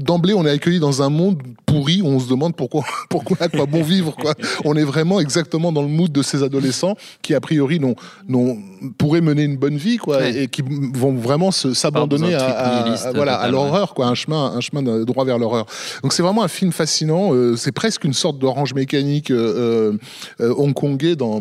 D'emblée, 0.00 0.34
on 0.34 0.44
est 0.46 0.50
accueilli 0.50 0.80
dans 0.80 1.02
un 1.02 1.08
monde 1.08 1.38
pourri 1.66 2.02
où 2.02 2.06
on 2.06 2.20
se 2.20 2.28
demande 2.28 2.54
pourquoi, 2.56 2.84
pourquoi 3.10 3.36
à 3.40 3.48
quoi 3.48 3.66
bon 3.66 3.82
vivre 3.82 4.14
quoi. 4.14 4.34
On 4.64 4.74
est 4.76 4.84
vraiment 4.84 5.20
exactement 5.20 5.72
dans 5.72 5.82
le 5.82 5.88
mood 5.88 6.12
de 6.12 6.22
ces 6.22 6.42
adolescents 6.42 6.96
qui 7.22 7.34
a 7.34 7.40
priori 7.40 7.80
n'ont, 7.80 7.94
n'ont, 8.28 8.58
pourraient 8.98 9.20
mener 9.20 9.42
une 9.44 9.56
bonne 9.56 9.76
vie 9.76 9.96
quoi 9.96 10.18
Ouais. 10.18 10.44
et 10.44 10.48
qui 10.48 10.62
vont 10.94 11.14
vraiment 11.14 11.50
se, 11.50 11.74
s'abandonner 11.74 12.34
à, 12.34 12.84
voilà, 13.14 13.36
à 13.36 13.48
l'horreur 13.50 13.94
quoi, 13.94 14.06
un 14.06 14.14
chemin, 14.14 14.52
un 14.54 14.60
chemin 14.60 14.82
de- 14.82 15.04
droit 15.04 15.24
vers 15.24 15.38
l'horreur. 15.38 15.66
Donc 16.02 16.12
c'est 16.12 16.22
vraiment 16.22 16.42
un 16.42 16.48
film 16.48 16.72
fascinant. 16.72 17.32
euh, 17.34 17.56
c'est 17.56 17.72
presque 17.72 18.04
une 18.04 18.12
sorte 18.12 18.38
d'orange 18.38 18.74
mécanique 18.74 19.30
euh, 19.30 19.96
euh, 20.40 20.54
hongkongais 20.56 21.16
dans 21.16 21.40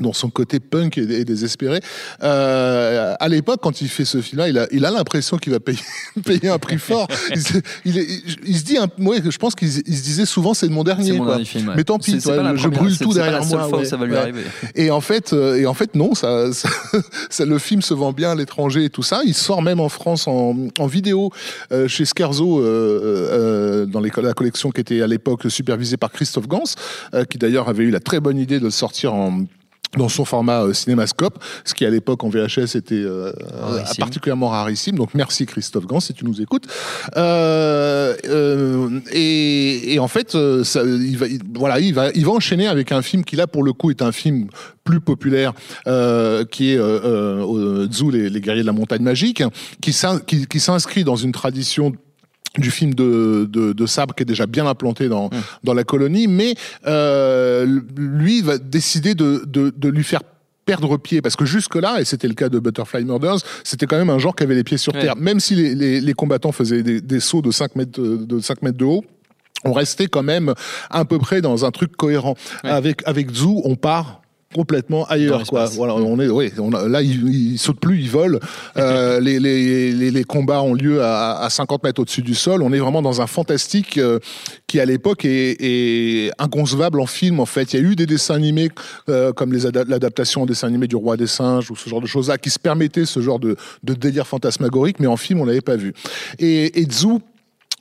dans 0.00 0.12
son 0.12 0.28
côté 0.28 0.58
punk 0.58 0.98
et, 0.98 1.24
désespéré. 1.24 1.80
Euh, 2.22 3.14
à 3.20 3.28
l'époque, 3.28 3.60
quand 3.62 3.80
il 3.80 3.88
fait 3.88 4.04
ce 4.04 4.20
film-là, 4.20 4.48
il 4.48 4.58
a, 4.58 4.66
il 4.72 4.84
a 4.84 4.90
l'impression 4.90 5.36
qu'il 5.38 5.52
va 5.52 5.60
payer, 5.60 5.78
payer 6.24 6.48
un 6.48 6.58
prix 6.58 6.78
fort. 6.78 7.06
Il, 7.30 7.40
se- 7.40 7.58
il, 7.84 7.98
est- 7.98 8.06
il 8.44 8.56
se 8.58 8.64
dit, 8.64 8.76
un, 8.76 8.88
ouais, 8.98 9.18
je 9.28 9.38
pense 9.38 9.54
qu'il 9.54 9.70
se 9.70 9.80
disait 9.82 10.26
souvent, 10.26 10.52
c'est 10.52 10.68
mon 10.68 10.82
dernier. 10.82 11.12
Mon 11.12 11.18
quoi. 11.18 11.26
dernier 11.34 11.44
film. 11.44 11.68
ouais. 11.68 11.74
Mais 11.76 11.84
tant 11.84 11.98
pis, 11.98 12.18
toi, 12.18 12.34
je 12.56 12.62
première- 12.62 12.70
brûle 12.80 12.98
tout 12.98 13.08
pas 13.10 13.14
derrière 13.14 13.40
la 13.40 13.46
moi. 13.46 13.68
fois 13.68 13.78
où 13.78 13.80
ouais. 13.82 13.86
ça 13.86 13.96
va 13.96 14.06
lui 14.06 14.16
arriver. 14.16 14.42
Et 14.74 14.90
en 14.90 15.00
fait, 15.00 15.32
euh, 15.32 15.56
et 15.56 15.66
en 15.66 15.74
fait, 15.74 15.94
non, 15.94 16.14
ça, 16.14 16.52
ça, 16.52 16.68
ça- 17.30 17.44
le 17.44 17.58
film 17.58 17.80
se 17.80 17.94
vend 17.94 18.12
bien 18.12 18.32
à 18.32 18.34
l'étranger 18.34 18.84
et 18.86 18.90
tout 18.90 19.04
ça. 19.04 19.20
Il 19.24 19.34
sort 19.34 19.62
même 19.62 19.78
en 19.78 19.88
France 19.88 20.26
en, 20.26 20.56
en 20.78 20.86
vidéo 20.86 21.30
euh, 21.70 21.86
chez 21.86 22.04
Scherzo 22.04 22.58
euh, 22.60 22.64
euh, 22.64 23.86
dans 23.86 24.00
les, 24.00 24.10
la 24.22 24.32
collection 24.34 24.70
qui 24.70 24.80
était 24.80 25.02
à 25.02 25.06
l'époque 25.06 25.42
supervisée 25.48 25.96
par 25.98 26.10
Christophe 26.10 26.48
Gans, 26.48 26.64
euh, 27.14 27.24
qui 27.24 27.38
d'ailleurs 27.38 27.68
avait 27.68 27.84
eu 27.84 27.90
la 27.90 28.00
très 28.00 28.18
bonne 28.18 28.38
idée 28.38 28.58
de 28.58 28.64
le 28.64 28.70
sortir 28.70 29.14
en 29.14 29.44
dans 29.96 30.08
son 30.08 30.24
format 30.24 30.62
euh, 30.64 30.72
cinémascope, 30.72 31.38
ce 31.64 31.74
qui 31.74 31.84
à 31.84 31.90
l'époque 31.90 32.22
en 32.24 32.28
VHS 32.28 32.76
était 32.76 32.94
euh, 32.94 33.32
Rarissime. 33.60 33.96
particulièrement 34.00 34.48
rarissime. 34.48 34.96
Donc 34.96 35.10
merci 35.14 35.46
Christophe 35.46 35.86
Gans 35.86 36.00
si 36.00 36.12
tu 36.14 36.24
nous 36.24 36.40
écoutes. 36.40 36.66
Euh, 37.16 38.14
euh, 38.28 39.00
et, 39.12 39.94
et 39.94 39.98
en 39.98 40.08
fait, 40.08 40.34
euh, 40.34 40.64
ça, 40.64 40.82
il 40.84 41.16
va, 41.18 41.26
il- 41.26 41.40
voilà, 41.56 41.80
il 41.80 41.94
va, 41.94 42.10
il 42.14 42.24
va 42.24 42.32
enchaîner 42.32 42.66
avec 42.66 42.92
un 42.92 43.02
film 43.02 43.24
qui 43.24 43.36
là 43.36 43.46
pour 43.46 43.62
le 43.62 43.72
coup 43.72 43.90
est 43.90 44.02
un 44.02 44.12
film 44.12 44.48
plus 44.84 45.00
populaire, 45.00 45.52
euh, 45.86 46.44
qui 46.44 46.72
est 46.72 46.76
euh, 46.78 47.00
euh, 47.04 47.88
Zhu, 47.90 48.10
les, 48.10 48.28
les 48.30 48.40
guerriers 48.40 48.62
de 48.62 48.66
la 48.66 48.72
montagne 48.72 49.02
magique, 49.02 49.42
qui 49.80 49.92
s'in- 49.92 50.20
qui- 50.20 50.46
qui 50.46 50.60
s'inscrit 50.60 51.04
dans 51.04 51.16
une 51.16 51.32
tradition 51.32 51.92
du 52.58 52.70
film 52.70 52.94
de, 52.94 53.48
de, 53.50 53.72
de 53.72 53.86
Sabre 53.86 54.14
qui 54.14 54.22
est 54.22 54.26
déjà 54.26 54.46
bien 54.46 54.66
implanté 54.66 55.08
dans, 55.08 55.28
dans 55.64 55.74
la 55.74 55.82
colonie, 55.84 56.28
mais 56.28 56.54
euh, 56.86 57.80
lui 57.96 58.42
va 58.42 58.58
décider 58.58 59.14
de, 59.14 59.42
de, 59.46 59.72
de 59.76 59.88
lui 59.88 60.04
faire 60.04 60.20
perdre 60.64 60.96
pied 60.96 61.20
parce 61.20 61.36
que 61.36 61.44
jusque 61.44 61.74
là 61.74 62.00
et 62.00 62.04
c'était 62.06 62.26
le 62.28 62.32
cas 62.32 62.48
de 62.48 62.58
Butterfly 62.58 63.04
Murders 63.04 63.36
c'était 63.64 63.84
quand 63.84 63.98
même 63.98 64.08
un 64.08 64.18
genre 64.18 64.34
qui 64.34 64.44
avait 64.44 64.54
les 64.54 64.64
pieds 64.64 64.78
sur 64.78 64.94
Ouais. 64.94 65.00
terre 65.02 65.14
même 65.16 65.38
si 65.38 65.54
les, 65.54 65.74
les, 65.74 66.00
les 66.00 66.12
combattants 66.14 66.52
faisaient 66.52 66.82
des, 66.82 67.02
des 67.02 67.20
sauts 67.20 67.42
de 67.42 67.50
5 67.50 67.76
mètres 67.76 68.00
de 68.00 68.40
5 68.40 68.62
mètres 68.62 68.78
de 68.78 68.86
haut 68.86 69.04
on 69.66 69.72
restait 69.74 70.06
quand 70.06 70.22
même 70.22 70.54
à 70.88 71.04
peu 71.04 71.18
près 71.18 71.42
dans 71.42 71.66
un 71.66 71.70
truc 71.70 71.94
cohérent 71.96 72.34
Ouais. 72.62 72.70
avec 72.70 73.02
avec 73.04 73.30
Zou 73.30 73.60
on 73.66 73.76
part 73.76 74.22
complètement 74.54 75.04
ailleurs 75.06 75.44
quoi. 75.46 75.66
voilà 75.66 75.94
on 75.96 76.18
est 76.20 76.28
oui 76.28 76.52
on 76.58 76.72
a- 76.72 76.88
là 76.88 77.02
il, 77.02 77.28
il 77.28 77.58
saute 77.58 77.78
plus 77.80 78.00
il 78.00 78.08
vole 78.10 78.38
Euh, 78.76 79.20
les, 79.20 79.38
les, 79.38 79.92
les, 79.92 80.10
les 80.10 80.24
combats 80.24 80.60
ont 80.62 80.74
lieu 80.74 81.02
à, 81.02 81.38
à 81.40 81.48
50 81.50 81.84
mètres 81.84 82.00
au-dessus 82.00 82.22
du 82.22 82.34
sol. 82.34 82.60
On 82.62 82.72
est 82.72 82.78
vraiment 82.78 83.02
dans 83.02 83.20
un 83.20 83.26
fantastique 83.26 83.98
euh, 83.98 84.18
qui 84.66 84.80
à 84.80 84.84
l'époque 84.84 85.24
est, 85.24 85.56
est 85.60 86.30
inconcevable 86.38 87.00
en 87.00 87.06
film 87.06 87.38
en 87.40 87.46
fait. 87.46 87.72
Il 87.72 87.80
y 87.80 87.84
a 87.84 87.88
eu 87.88 87.94
des 87.96 88.06
dessins 88.06 88.34
animés 88.34 88.70
euh, 89.08 89.32
comme 89.32 89.52
l'adaptation 89.52 90.42
en 90.42 90.46
dessin 90.46 90.66
animé 90.68 90.86
du 90.88 90.96
roi 90.96 91.16
des 91.16 91.26
singes 91.28 91.70
ou 91.70 91.76
ce 91.76 91.88
genre 91.88 92.00
de 92.00 92.06
choses 92.06 92.28
là 92.28 92.38
qui 92.38 92.50
se 92.50 92.58
permettaient 92.58 93.04
ce 93.06 93.20
genre 93.20 93.38
de, 93.38 93.56
de 93.84 93.94
délire 93.94 94.26
fantasmagorique 94.26 94.98
mais 95.00 95.06
en 95.06 95.16
film 95.16 95.40
on 95.40 95.44
l'avait 95.44 95.60
pas 95.60 95.76
vu. 95.76 95.92
Et, 96.38 96.80
et 96.80 96.86
Zhu 96.90 97.18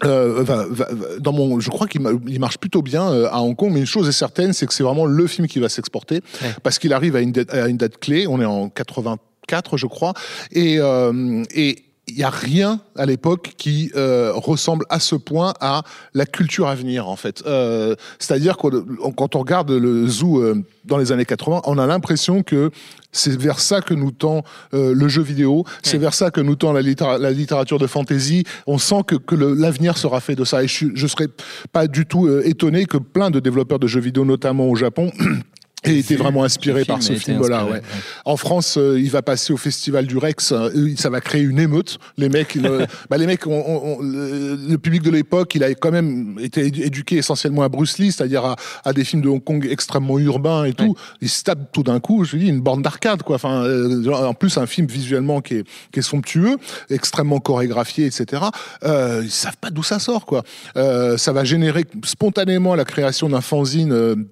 euh, 0.05 0.43
va- 0.43 0.65
va- 0.69 0.87
dans 1.19 1.31
mon, 1.33 1.59
je 1.59 1.69
crois 1.69 1.87
qu'il 1.87 2.01
ma- 2.01 2.11
il 2.27 2.39
marche 2.39 2.57
plutôt 2.57 2.81
bien 2.81 3.11
euh, 3.11 3.27
à 3.31 3.41
Hong 3.41 3.55
Kong, 3.55 3.71
mais 3.73 3.79
une 3.79 3.85
chose 3.85 4.07
est 4.07 4.11
certaine, 4.11 4.53
c'est 4.53 4.65
que 4.67 4.73
c'est 4.73 4.83
vraiment 4.83 5.05
le 5.05 5.27
film 5.27 5.47
qui 5.47 5.59
va 5.59 5.69
s'exporter 5.69 6.21
Ouais. 6.41 6.49
parce 6.63 6.79
qu'il 6.79 6.93
arrive 6.93 7.15
à 7.15 7.21
une, 7.21 7.31
date, 7.31 7.53
à 7.53 7.67
une 7.67 7.77
date 7.77 7.97
clé. 7.97 8.27
On 8.27 8.39
est 8.41 8.45
en 8.45 8.69
84, 8.69 9.77
je 9.77 9.87
crois, 9.87 10.13
et, 10.51 10.77
euh, 10.79 11.43
et 11.53 11.83
il 12.07 12.15
n'y 12.15 12.23
a 12.23 12.29
rien 12.29 12.81
à 12.97 13.05
l'époque 13.05 13.53
qui 13.57 13.89
euh, 13.95 14.33
ressemble 14.35 14.85
à 14.89 14.99
ce 14.99 15.15
point 15.15 15.53
à 15.61 15.83
la 16.13 16.25
culture 16.25 16.67
à 16.67 16.75
venir 16.75 17.07
en 17.07 17.15
fait. 17.15 17.43
Euh, 17.45 17.95
C'est-à-dire 18.19 18.57
que 18.57 18.67
quand 19.15 19.35
on 19.35 19.39
regarde 19.39 19.71
le 19.71 20.05
zoo 20.07 20.39
euh, 20.41 20.61
dans 20.83 20.97
les 20.97 21.13
années 21.13 21.23
80, 21.23 21.61
on 21.65 21.77
a 21.77 21.87
l'impression 21.87 22.43
que 22.43 22.71
c'est 23.13 23.37
vers 23.39 23.59
ça 23.59 23.79
que 23.79 23.93
nous 23.93 24.11
tend 24.11 24.43
euh, 24.73 24.93
le 24.93 25.07
jeu 25.07 25.21
vidéo, 25.21 25.63
c'est 25.81 25.97
vers 25.97 26.13
ça 26.13 26.29
que 26.29 26.41
nous 26.41 26.55
tend 26.55 26.73
la, 26.73 26.81
littéra- 26.81 27.17
la 27.19 27.31
littérature 27.31 27.79
de 27.79 27.87
fantasy. 27.87 28.43
On 28.67 28.77
sent 28.79 29.03
que, 29.07 29.15
que 29.15 29.35
l'avenir 29.35 29.97
sera 29.97 30.19
fait 30.19 30.35
de 30.35 30.43
ça. 30.43 30.63
Et 30.63 30.67
je, 30.67 30.87
je 30.93 31.07
serais 31.07 31.27
pas 31.71 31.87
du 31.87 32.05
tout 32.05 32.25
euh, 32.27 32.41
étonné 32.43 32.85
que 32.85 32.97
plein 32.97 33.29
de 33.29 33.39
développeurs 33.39 33.79
de 33.79 33.87
jeux 33.87 34.01
vidéo, 34.01 34.25
notamment 34.25 34.67
au 34.67 34.75
Japon, 34.75 35.11
aient 35.91 35.97
été 35.99 36.15
vraiment 36.15 36.43
inspirés 36.43 36.79
le 36.79 36.85
film 36.85 36.97
par 36.97 37.03
ce 37.03 37.13
film-là. 37.13 37.57
inspiré, 37.61 37.63
ouais. 37.79 37.79
ouais. 37.79 37.81
En 38.25 38.37
France, 38.37 38.77
euh, 38.77 38.99
il 38.99 39.09
va 39.09 39.21
passer 39.21 39.53
au 39.53 39.57
festival 39.57 40.05
du 40.07 40.17
Rex. 40.17 40.51
euh, 40.51 40.69
ça 40.97 41.09
va 41.09 41.21
créer 41.21 41.41
une 41.41 41.59
émeute. 41.59 41.97
Les 42.17 42.29
mecs, 42.29 42.55
ils, 42.55 42.65
euh, 42.65 42.85
bah, 43.09 43.17
les 43.17 43.25
mecs, 43.27 43.45
on- 43.47 43.51
on- 43.51 43.97
on- 43.97 44.01
le, 44.01 44.55
le 44.69 44.77
public 44.77 45.01
de 45.03 45.09
l'époque, 45.11 45.55
il 45.55 45.63
a 45.63 45.73
quand 45.73 45.91
même 45.91 46.37
été 46.39 46.69
édu- 46.69 46.83
éduqué 46.83 47.17
essentiellement 47.17 47.63
à 47.63 47.69
Bruce 47.69 47.97
Lee, 47.97 48.11
c'est-à-dire 48.11 48.45
à, 48.45 48.55
à 48.85 48.93
des 48.93 49.03
films 49.03 49.21
de 49.21 49.29
Hong 49.29 49.43
Kong 49.43 49.67
extrêmement 49.69 50.19
urbains 50.19 50.63
et 50.65 50.73
tout. 50.73 50.95
Ils 51.21 51.29
se 51.29 51.43
tapent 51.43 51.71
tout 51.71 51.83
d'un 51.83 51.99
coup. 51.99 52.23
Je 52.25 52.37
dis 52.37 52.47
une 52.47 52.61
borne 52.61 52.81
d'arcade, 52.81 53.23
quoi. 53.23 53.35
Enfin, 53.35 53.63
euh, 53.63 54.05
en 54.11 54.33
plus 54.33 54.57
un 54.57 54.65
film 54.67 54.87
visuellement 54.87 55.41
qui 55.41 55.55
est, 55.55 55.63
qui 55.91 55.99
est 55.99 56.03
somptueux, 56.03 56.57
extrêmement 56.89 57.39
chorégraphié, 57.39 58.05
etc. 58.05 58.43
Ils 58.83 59.29
savent 59.31 59.57
pas 59.59 59.69
d'où 59.69 59.83
ça 59.83 59.99
sort, 59.99 60.25
quoi. 60.25 60.43
Ça 60.75 61.31
va 61.33 61.43
générer 61.43 61.85
spontanément 62.05 62.75
la 62.75 62.85
création 62.85 63.29
d'un 63.29 63.41
fanzine. 63.41 64.25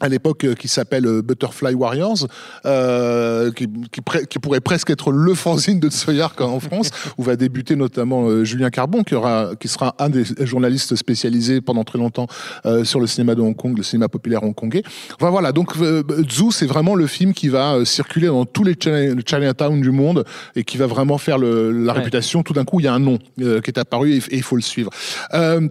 À 0.00 0.08
l'époque 0.08 0.44
euh, 0.44 0.54
qui 0.54 0.68
s'appelle 0.68 1.06
euh, 1.06 1.22
Butterfly 1.22 1.74
Warriors, 1.74 2.26
euh, 2.66 3.50
qui, 3.52 3.66
qui, 3.90 4.00
qui 4.28 4.38
pourrait 4.38 4.60
presque 4.60 4.90
être 4.90 5.10
le 5.10 5.34
fanzine 5.34 5.80
de 5.80 5.88
Tsoyark 5.90 6.40
en 6.40 6.60
France, 6.60 6.90
où 7.18 7.22
va 7.22 7.36
débuter 7.36 7.74
notamment 7.76 8.28
euh, 8.28 8.44
Julien 8.44 8.70
Carbon, 8.70 9.02
qui, 9.02 9.14
aura, 9.14 9.50
qui 9.58 9.68
sera 9.68 9.94
un 9.98 10.08
des 10.08 10.24
journalistes 10.40 10.94
spécialisés 10.96 11.60
pendant 11.60 11.84
très 11.84 11.98
longtemps 11.98 12.26
euh, 12.66 12.84
sur 12.84 13.00
le 13.00 13.06
cinéma 13.06 13.34
de 13.34 13.40
Hong 13.42 13.56
Kong, 13.56 13.76
le 13.76 13.82
cinéma 13.82 14.08
populaire 14.08 14.42
hongkongais. 14.44 14.82
Enfin 15.20 15.30
voilà, 15.30 15.52
donc 15.52 15.76
euh, 15.80 16.02
Zoo, 16.30 16.50
c'est 16.50 16.66
vraiment 16.66 16.94
le 16.94 17.06
film 17.06 17.32
qui 17.34 17.48
va 17.48 17.84
circuler 17.84 18.28
dans 18.28 18.44
tous 18.44 18.64
les 18.64 18.74
China- 18.80 19.14
Chinatown 19.26 19.80
du 19.80 19.90
monde 19.90 20.24
et 20.54 20.64
qui 20.64 20.76
va 20.76 20.86
vraiment 20.86 21.18
faire 21.18 21.38
le, 21.38 21.72
la 21.72 21.92
Ouais. 21.92 21.98
réputation. 21.98 22.42
Tout 22.44 22.52
d'un 22.52 22.64
coup, 22.64 22.78
il 22.80 22.84
y 22.84 22.88
a 22.88 22.94
un 22.94 22.98
nom 23.00 23.18
euh, 23.40 23.60
qui 23.60 23.70
est 23.70 23.78
apparu 23.78 24.12
et 24.12 24.18
et 24.30 24.36
il 24.36 24.42
faut 24.42 24.56
le 24.56 24.62
suivre. 24.62 24.90
Euh, 25.34 25.66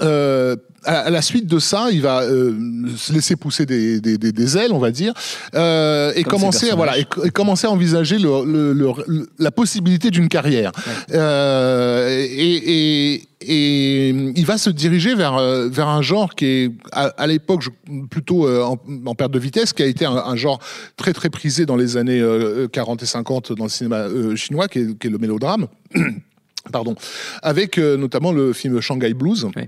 euh, 0.00 0.54
à 0.84 1.10
la 1.10 1.22
suite 1.22 1.46
de 1.46 1.58
ça, 1.58 1.88
il 1.92 2.00
va 2.02 2.22
euh, 2.22 2.52
se 2.96 3.12
laisser 3.12 3.36
pousser 3.36 3.66
des, 3.66 4.00
des, 4.00 4.16
des, 4.18 4.32
des 4.32 4.56
ailes, 4.58 4.72
on 4.72 4.78
va 4.78 4.90
dire, 4.90 5.12
euh, 5.54 6.12
et 6.16 6.22
Comme 6.24 6.40
commencer, 6.40 6.70
voilà, 6.74 6.98
et, 6.98 7.06
et 7.24 7.30
commencer 7.30 7.66
à 7.66 7.70
envisager 7.70 8.18
le, 8.18 8.44
le- 8.44 8.72
le- 8.72 8.92
le- 9.06 9.28
la 9.38 9.50
possibilité 9.50 10.10
d'une 10.10 10.28
carrière. 10.28 10.72
Euh, 11.12 12.08
et, 12.28 13.14
et, 13.42 14.08
il 14.10 14.44
va 14.46 14.58
se 14.58 14.68
diriger 14.70 15.14
vers 15.14 15.38
vers 15.68 15.88
un 15.88 16.02
genre 16.02 16.34
qui 16.34 16.44
est 16.46 16.70
à, 16.92 17.06
à 17.16 17.26
l'époque 17.26 17.64
plutôt 18.10 18.46
en, 18.48 18.78
en 19.06 19.14
perte 19.14 19.32
de 19.32 19.38
vitesse, 19.38 19.72
qui 19.72 19.82
a 19.82 19.86
été 19.86 20.04
un, 20.04 20.12
un 20.16 20.36
genre 20.36 20.60
très 20.96 21.12
très 21.14 21.30
prisé 21.30 21.64
dans 21.66 21.76
les 21.76 21.96
années 21.96 22.20
euh, 22.20 22.68
40 22.68 23.02
et 23.02 23.06
50 23.06 23.52
dans 23.52 23.64
le 23.64 23.70
cinéma 23.70 24.06
chinois, 24.36 24.68
qui 24.68 24.80
est, 24.80 24.98
qui 24.98 25.06
est 25.06 25.10
le 25.10 25.18
mélodrame. 25.18 25.68
Pardon, 26.72 26.94
avec 27.42 27.78
notamment 27.78 28.32
le 28.32 28.52
film 28.52 28.80
Shanghai 28.80 29.14
Blues. 29.14 29.46
Oui. 29.56 29.62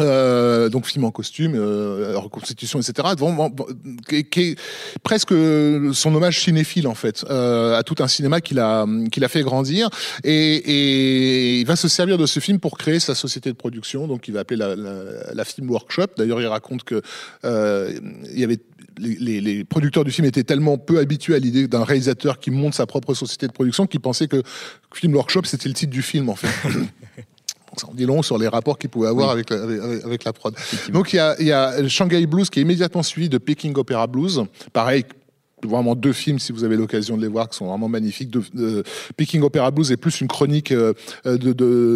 Euh, 0.00 0.68
donc 0.68 0.86
film 0.86 1.04
en 1.04 1.10
costume, 1.10 1.54
euh, 1.54 2.14
reconstitution, 2.16 2.80
etc. 2.80 3.08
Qui, 4.08 4.40
est- 4.40 4.58
presque 5.02 5.30
son 5.92 6.14
hommage 6.14 6.40
cinéphile 6.40 6.86
en 6.88 6.94
fait 6.94 7.24
euh, 7.30 7.76
à 7.78 7.82
tout 7.82 7.96
un 8.00 8.08
cinéma 8.08 8.40
qu'il 8.40 8.58
a 8.58 8.86
qu'il 9.12 9.24
a 9.24 9.28
fait 9.28 9.42
grandir 9.42 9.88
et, 10.24 10.56
et 10.56 11.60
il 11.60 11.66
va 11.66 11.76
se 11.76 11.88
servir 11.88 12.18
de 12.18 12.26
ce 12.26 12.40
film 12.40 12.58
pour 12.58 12.76
créer 12.78 13.00
sa 13.00 13.14
société 13.14 13.50
de 13.50 13.56
production. 13.56 14.06
Donc 14.06 14.28
il 14.28 14.34
va 14.34 14.40
appeler 14.40 14.58
la, 14.58 14.74
la, 14.76 14.94
la 15.34 15.44
Film 15.44 15.70
Workshop. 15.70 16.06
D'ailleurs, 16.16 16.40
il 16.40 16.46
raconte 16.46 16.84
que 16.84 17.02
euh, 17.44 17.92
il 18.32 18.38
y 18.38 18.44
avait 18.44 18.58
les, 18.98 19.16
les- 19.18 19.40
les 19.40 19.64
producteurs 19.64 20.04
du 20.04 20.10
film 20.10 20.26
étaient 20.26 20.42
tellement 20.44 20.76
peu 20.76 20.98
habitués 20.98 21.34
à 21.34 21.38
l'idée 21.38 21.68
d'un 21.68 21.84
réalisateur 21.84 22.38
qui 22.38 22.50
monte 22.50 22.74
sa 22.74 22.86
propre 22.86 23.14
société 23.14 23.46
de 23.46 23.52
production 23.52 23.86
qu'ils 23.86 24.00
pensaient 24.00 24.28
que 24.28 24.42
Film 24.94 25.14
Workshop 25.14 25.42
c'était 25.44 25.68
le 25.68 25.74
titre 25.74 25.92
du 25.92 26.02
film 26.02 26.28
en 26.28 26.34
fait. 26.36 26.48
Donc, 27.70 27.80
ça 27.80 27.88
en 27.88 27.94
dit 27.94 28.04
long 28.04 28.22
sur 28.22 28.36
les 28.36 28.48
rapports 28.48 28.78
qu'il 28.78 28.90
pouvait 28.90 29.08
avoir 29.08 29.30
avec, 29.30 29.50
la, 29.50 29.62
avec, 29.62 30.04
avec 30.04 30.24
la 30.24 30.32
prod. 30.32 30.54
Donc 30.92 31.12
il 31.12 31.16
y 31.16 31.18
a, 31.20 31.36
il 31.38 31.46
y 31.46 31.52
a 31.52 31.86
Shanghai 31.88 32.26
Blues 32.26 32.50
qui 32.50 32.58
est 32.58 32.62
immédiatement 32.62 33.02
suivi 33.02 33.28
de 33.28 33.38
Peking 33.38 33.76
Opera 33.76 34.06
Blues. 34.06 34.42
Pareil, 34.72 35.04
vraiment 35.64 35.94
deux 35.94 36.12
films 36.12 36.38
si 36.38 36.52
vous 36.52 36.64
avez 36.64 36.76
l'occasion 36.76 37.16
de 37.16 37.22
les 37.22 37.28
voir 37.28 37.48
qui 37.48 37.56
sont 37.56 37.66
vraiment 37.66 37.88
magnifiques. 37.88 38.30
De, 38.30 38.42
de- 38.54 38.82
Peking 39.16 39.42
Opera 39.42 39.70
Blues 39.70 39.92
est 39.92 39.96
plus 39.96 40.20
une 40.20 40.28
chronique 40.28 40.72
euh, 40.72 40.94
de, 41.24 41.52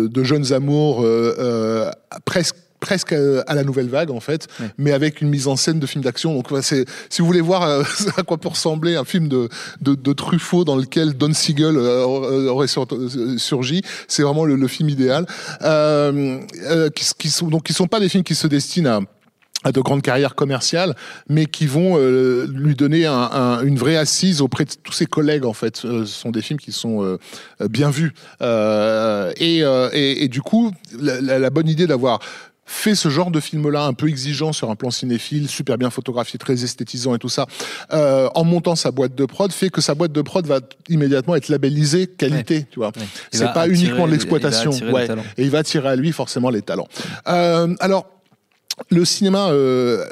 de, 0.06 0.24
jeunes 0.24 0.52
amours 0.52 1.02
euh, 1.02 1.34
euh, 1.38 1.90
presque 2.24 2.56
presque 2.88 3.12
euh, 3.14 3.42
à 3.46 3.54
la 3.54 3.64
nouvelle 3.64 3.88
vague 3.88 4.10
en 4.10 4.20
fait, 4.20 4.46
mais 4.78 4.92
avec 4.92 5.20
une 5.22 5.28
mise 5.30 5.48
en 5.48 5.56
scène 5.56 5.80
de 5.80 5.86
film 5.86 6.02
d'action. 6.04 6.34
Donc 6.34 6.48
c'est 6.62 6.84
si 7.08 7.20
vous 7.22 7.26
voulez 7.26 7.40
voir 7.40 7.62
euh, 7.62 7.82
à 8.18 8.22
quoi 8.22 8.36
peut 8.38 8.48
ressembler 8.48 8.94
un 8.96 9.04
film 9.04 9.26
de, 9.28 9.48
de, 9.80 9.94
de 9.94 10.12
Truffaut 10.12 10.64
dans 10.64 10.76
lequel 10.76 11.14
Don 11.14 11.32
Siegel 11.32 11.76
euh, 11.76 12.04
aurait 12.52 12.68
sur- 12.68 12.86
surgi, 13.38 13.80
c'est 14.08 14.22
vraiment 14.22 14.44
le, 14.44 14.56
le 14.56 14.68
film 14.68 14.88
idéal. 14.90 15.24
Euh, 15.62 16.38
qui, 16.94 17.04
qui 17.18 17.28
sont 17.30 17.48
donc 17.48 17.62
qui 17.64 17.72
sont 17.72 17.86
pas 17.86 18.00
des 18.00 18.08
films 18.08 18.24
qui 18.24 18.34
se 18.34 18.46
destinent 18.46 18.90
à 18.90 19.00
à 19.66 19.72
de 19.72 19.80
grandes 19.80 20.02
carrières 20.02 20.34
commerciales, 20.34 20.94
mais 21.26 21.46
qui 21.46 21.66
vont 21.66 21.96
euh, 21.96 22.46
lui 22.52 22.74
donner 22.74 23.06
un- 23.06 23.30
un- 23.32 23.62
une 23.64 23.78
vraie 23.78 23.96
assise 23.96 24.42
auprès 24.42 24.66
de 24.66 24.72
tous 24.82 24.92
ses 24.92 25.06
collègues. 25.06 25.46
En 25.46 25.54
fait, 25.54 25.86
Euh, 25.86 26.04
ce 26.04 26.12
sont 26.22 26.30
des 26.30 26.42
films 26.42 26.58
qui 26.60 26.70
sont 26.70 27.02
euh, 27.02 27.16
bien 27.78 27.88
vus. 27.88 28.12
Et, 29.40 29.60
et, 29.92 30.24
et 30.24 30.28
du 30.28 30.42
coup, 30.42 30.70
la 31.00 31.48
bonne 31.48 31.68
idée 31.68 31.86
d'avoir 31.86 32.18
fait 32.66 32.94
ce 32.94 33.08
genre 33.08 33.30
de 33.30 33.40
film-là 33.40 33.84
un 33.84 33.92
peu 33.92 34.08
exigeant 34.08 34.52
sur 34.52 34.70
un 34.70 34.74
plan 34.74 34.90
cinéphile, 34.90 35.48
super 35.48 35.76
bien 35.78 35.90
photographié, 35.90 36.38
très 36.38 36.64
esthétisant 36.64 37.14
et 37.14 37.18
tout 37.18 37.28
ça, 37.28 37.46
euh, 37.92 38.28
en 38.34 38.44
montant 38.44 38.74
sa 38.74 38.90
boîte 38.90 39.14
de 39.14 39.26
prod, 39.26 39.52
fait 39.52 39.68
que 39.70 39.80
sa 39.80 39.94
boîte 39.94 40.12
de 40.12 40.22
prod 40.22 40.46
va 40.46 40.60
imméditement 40.88 41.34
être 41.34 41.48
labellisée 41.48 42.06
qualité, 42.06 42.66
tu 42.70 42.78
vois. 42.78 42.92
C'est 43.32 43.44
pas 43.52 43.62
attirer- 43.62 43.74
uniquement 43.74 44.06
de 44.06 44.12
l'exploitation, 44.12 44.70
ouais. 44.92 45.08
Et 45.36 45.44
il 45.44 45.50
va 45.50 45.58
attirer 45.58 45.88
à 45.88 45.96
lui 45.96 46.12
forcément 46.12 46.50
les 46.50 46.62
talents. 46.62 46.88
Euh, 47.28 47.74
alors. 47.80 48.06
Le 48.90 49.04
cinéma 49.04 49.50
euh, 49.50 50.04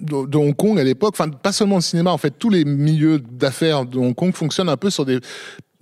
de, 0.00 0.26
de 0.26 0.38
Hong 0.38 0.56
Kong 0.56 0.80
à 0.80 0.84
l'époque, 0.84 1.12
enfin 1.18 1.28
pas 1.28 1.52
seulement 1.52 1.74
le 1.74 1.82
cinéma, 1.82 2.10
en 2.10 2.16
fait 2.16 2.32
tous 2.38 2.48
les 2.48 2.64
milieux 2.64 3.18
d'affaires 3.18 3.84
de 3.84 3.98
Hong 3.98 4.14
Kong 4.14 4.32
fonctionnent 4.34 4.70
un 4.70 4.78
peu 4.78 4.88
sur 4.88 5.04
des 5.04 5.18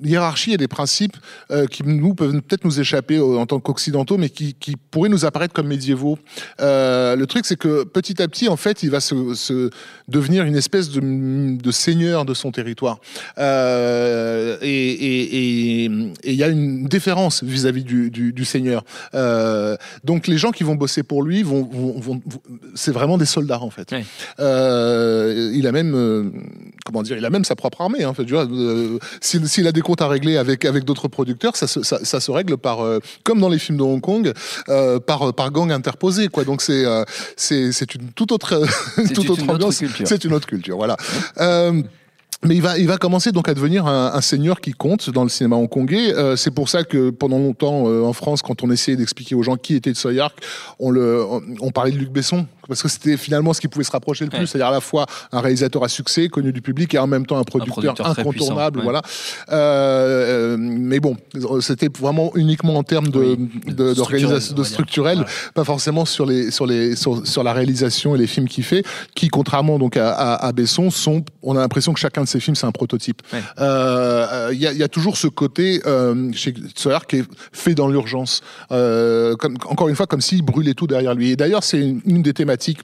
hiérarchies 0.05 0.53
et 0.53 0.57
des 0.59 0.69
principes 0.69 1.17
euh, 1.51 1.67
qui 1.67 1.83
nous 1.85 2.15
peuvent 2.15 2.33
peut-être 2.43 2.65
nous 2.65 2.81
échapper 2.81 3.17
euh, 3.17 3.39
en 3.39 3.47
tant 3.47 3.61
qu'occidentaux, 3.61 4.19
mais 4.19 4.29
qui, 4.29 4.55
qui 4.55 4.77
pourraient 4.77 5.09
nous 5.09 5.25
apparaître 5.25 5.55
comme 5.55 5.69
médiévaux. 5.69 6.19
Euh, 6.61 7.17
le 7.17 7.27
truc, 7.27 7.47
c'est 7.47 7.57
que 7.57 7.85
petit 7.85 8.21
à 8.21 8.29
petit, 8.29 8.49
en 8.49 8.57
fait, 8.57 8.83
il 8.83 8.91
va 8.91 9.01
se, 9.01 9.35
se 9.35 9.71
devenir 10.09 10.45
une 10.45 10.57
espèce 10.57 10.91
de, 10.91 11.01
de 11.57 11.71
seigneur 11.71 12.25
de 12.27 12.35
son 12.35 12.53
territoire. 12.53 12.99
Et 14.63 15.85
il 15.85 16.35
y 16.35 16.43
a 16.43 16.49
une 16.49 16.87
différence 16.87 17.43
vis-à-vis 17.43 17.85
du, 17.85 18.11
du, 18.11 18.33
du 18.33 18.45
seigneur. 18.45 18.85
Donc 20.05 20.27
les 20.27 20.39
gens 20.39 20.51
qui 20.51 20.65
vont 20.65 20.75
bosser 20.75 21.03
pour 21.03 21.23
lui 21.23 21.43
vont, 21.43 21.63
vont, 21.65 21.99
vont- 22.01 22.21
vont- 22.27 22.43
c'est 22.75 22.93
vraiment 22.93 23.19
des 23.19 23.25
soldats 23.27 23.61
en 23.61 23.71
fait. 23.71 23.93
Ouais. 23.93 24.05
Il 25.55 25.67
a 25.67 25.73
même, 25.73 26.33
comment 26.87 27.03
dire, 27.03 27.19
il 27.19 27.25
a 27.25 27.31
même 27.31 27.45
sa 27.45 27.57
propre 27.57 27.81
armée. 27.83 28.05
Hein, 28.05 28.15
tu 28.17 28.33
vois, 28.33 28.47
euh, 28.47 28.99
s'il, 29.21 29.47
s'il 29.49 29.67
a 29.67 29.73
des 29.73 29.81
comptes 29.83 30.01
à 30.01 30.09
régler 30.09 30.37
avec 30.37 30.65
avec 30.65 30.85
d'autres 30.85 31.09
producteurs, 31.09 31.57
ça 31.57 31.67
se, 31.67 31.83
ça, 31.83 31.99
ça 32.05 32.21
se 32.21 32.31
règle 32.31 32.57
par, 32.57 32.81
euh, 32.81 33.01
comme 33.25 33.41
dans 33.41 33.49
les 33.49 33.59
films 33.59 33.79
de 33.79 33.83
Hong 33.83 34.01
Kong, 34.01 34.33
euh, 34.69 35.01
par 35.01 35.35
par 35.35 35.51
gang 35.51 35.71
interposé. 35.73 36.29
Quoi. 36.29 36.45
Donc 36.45 36.63
c'est 36.63 36.85
euh, 36.85 37.05
c'est 37.37 37.73
c'est 37.73 37.95
une 37.95 38.13
toute 38.13 38.33
autre 38.33 38.63
toute 38.97 39.11
une 39.11 39.19
autre 39.19 39.33
autre 39.33 39.51
ambiance. 39.51 39.79
culture. 39.79 40.07
C'est 40.07 40.25
une 40.25 40.33
autre 40.33 40.47
culture. 40.47 40.77
Voilà. 40.77 40.97
Mais 42.45 42.55
il 42.55 42.63
va, 42.63 42.79
il 42.79 42.87
va 42.87 42.99
commencer 42.99 43.33
donc 43.33 43.49
à 43.49 43.55
devenir 43.55 43.87
un, 43.87 44.13
un 44.15 44.21
seigneur 44.21 44.61
qui 44.61 44.73
compte 44.73 45.11
dans 45.11 45.23
le 45.23 45.29
cinéma 45.31 45.57
hongkongais. 45.57 46.15
Euh, 46.15 46.37
c'est 46.37 46.51
pour 46.51 46.69
ça 46.69 46.85
que 46.85 47.11
pendant 47.11 47.39
longtemps 47.39 47.89
euh, 47.89 48.03
en 48.03 48.13
France, 48.13 48.43
quand 48.43 48.63
on 48.63 48.71
essayait 48.71 48.97
d'expliquer 48.97 49.35
aux 49.35 49.43
gens 49.43 49.57
qui 49.57 49.75
était 49.75 49.93
Tsui 49.95 50.21
Hark, 50.21 50.37
on, 50.79 50.91
le, 50.91 51.25
on, 51.25 51.43
on 51.61 51.71
parlait 51.71 51.93
de 51.93 51.97
Luc 51.97 52.11
Besson 52.11 52.47
parce 52.69 52.83
que 52.83 52.89
c'était 52.89 53.17
finalement 53.17 53.53
ce 53.53 53.61
qui 53.61 53.69
pouvait 53.69 53.85
se 53.85 53.93
rapprocher 53.93 54.25
le 54.25 54.31
plus, 54.31 54.41
Ouais. 54.41 54.47
c'est-à-dire 54.47 54.67
à 54.67 54.73
la 54.73 54.81
fois 54.81 55.07
un 55.31 55.41
réalisateur 55.41 55.85
à 55.85 55.89
succès, 55.89 56.29
connu 56.29 56.53
du 56.53 56.61
public, 56.63 56.93
et 56.95 56.99
en 56.99 57.07
même 57.07 57.25
temps 57.25 57.39
un 57.39 57.45
producteur, 57.45 57.95
incontournable. 58.01 58.33
puissant, 58.33 58.57
ouais. 58.57 58.83
Voilà. 58.83 59.03
Euh, 59.53 60.55
euh, 60.55 60.57
mais 60.59 61.01
bon, 61.01 61.17
c'était 61.61 61.89
vraiment 61.99 62.33
uniquement 62.35 62.77
en 62.77 62.83
termes 62.83 63.09
de, 63.09 63.21
Oui, 63.21 63.49
de, 63.69 63.73
de 63.73 63.95
structurel, 63.95 64.41
de 64.57 64.63
structurel, 64.65 65.25
pas 65.55 65.65
forcément 65.65 66.05
sur 66.05 66.27
les 66.27 66.51
sur 66.51 66.67
les 66.67 66.97
sur, 66.97 67.27
sur 67.27 67.43
la 67.45 67.53
réalisation 67.53 68.15
et 68.15 68.19
les 68.19 68.27
films 68.27 68.49
qu'il 68.49 68.65
fait, 68.65 68.85
qui 69.15 69.29
contrairement 69.29 69.79
donc 69.79 69.97
à, 69.97 70.11
à, 70.13 70.47
à 70.47 70.53
Besson 70.53 70.91
sont, 70.91 71.25
on 71.43 71.57
a 71.57 71.61
l'impression 71.61 71.93
que 71.93 72.01
chacun 72.01 72.26
de 72.27 72.31
ses 72.31 72.41
films 72.41 72.57
c'est 72.57 72.67
un 72.67 72.73
prototype. 72.73 73.23
Ouais. 73.33 73.43
Euh, 73.59 74.51
Il 74.53 74.59
y, 74.59 74.67
a, 74.67 74.73
il 74.73 74.79
y 74.79 74.83
a 74.83 74.89
toujours 74.89 75.17
ce 75.17 75.29
côté 75.29 75.81
euh, 75.87 76.31
chez 76.33 76.53
Sawyer 76.75 76.99
qui 77.09 77.17
est 77.17 77.25
fait 77.53 77.75
dans 77.75 77.89
l'urgence, 77.89 78.43
euh, 78.71 79.35
comme, 79.37 79.57
encore 79.67 79.89
une 79.89 79.97
fois 79.97 80.07
comme 80.07 80.21
s'il 80.21 80.43
brûlait 80.43 80.75
tout 80.75 80.87
derrière 80.87 81.15
lui. 81.15 81.31
Et 81.31 81.37
d'ailleurs 81.37 81.65
c'est 81.65 81.81
une, 81.81 82.01
une 82.05 82.23
des 82.23 82.35
thématiques 82.35 82.81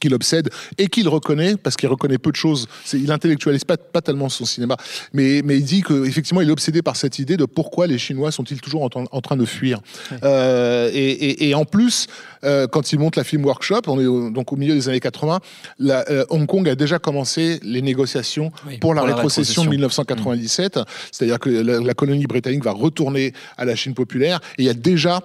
qui 0.00 0.08
l'obsède 0.08 0.48
et 0.78 0.88
qu'il 0.88 1.08
reconnaît 1.08 1.56
parce 1.56 1.76
qu'il 1.76 1.88
reconnaît 1.88 2.18
peu 2.18 2.30
de 2.30 2.36
choses. 2.36 2.66
Il 2.92 3.12
intellectualise 3.12 3.64
pas, 3.64 3.76
pas 3.76 4.00
tellement 4.00 4.28
son 4.28 4.44
cinéma, 4.44 4.76
mais, 5.12 5.42
mais 5.44 5.58
il 5.58 5.64
dit 5.64 5.82
qu'effectivement 5.82 6.40
il 6.40 6.48
est 6.48 6.52
obsédé 6.52 6.82
par 6.82 6.96
cette 6.96 7.18
idée 7.18 7.36
de 7.36 7.44
pourquoi 7.44 7.86
les 7.86 7.98
Chinois 7.98 8.32
sont-ils 8.32 8.60
toujours 8.60 8.82
en, 8.82 8.88
train- 8.88 9.04
en 9.12 9.20
train 9.20 9.36
de 9.36 9.44
fuir. 9.44 9.80
Euh, 10.22 10.90
et, 10.92 11.10
et- 11.10 11.48
et 11.50 11.54
en 11.54 11.64
plus, 11.64 12.06
euh, 12.44 12.66
quand 12.66 12.92
il 12.92 12.98
monte 12.98 13.16
la 13.16 13.24
Film 13.24 13.44
Workshop, 13.44 13.82
on 13.86 14.00
est 14.00 14.06
au- 14.06 14.30
donc 14.30 14.52
au 14.52 14.56
milieu 14.56 14.74
des 14.74 14.88
années 14.88 15.00
80, 15.00 15.40
la- 15.78 16.04
euh, 16.10 16.24
Hong 16.30 16.46
Kong 16.46 16.68
a 16.68 16.74
déjà 16.74 16.98
commencé 16.98 17.60
les 17.62 17.82
négociations 17.82 18.50
Oui, 18.66 18.78
pour 18.78 18.94
la 18.94 19.02
pour 19.02 19.08
la 19.08 19.14
rétrocession 19.14 19.64
de 19.64 19.68
rétrocession. 19.68 19.70
1997, 19.70 20.80
c'est-à-dire 21.12 21.38
que 21.38 21.50
la, 21.50 21.80
la 21.80 21.94
colonie 21.94 22.26
britannique 22.26 22.64
va 22.64 22.72
retourner 22.72 23.32
à 23.58 23.64
la 23.64 23.76
Chine 23.76 23.94
populaire 23.94 24.40
et 24.58 24.62
il 24.62 24.64
y 24.64 24.70
a 24.70 24.74
déjà 24.74 25.20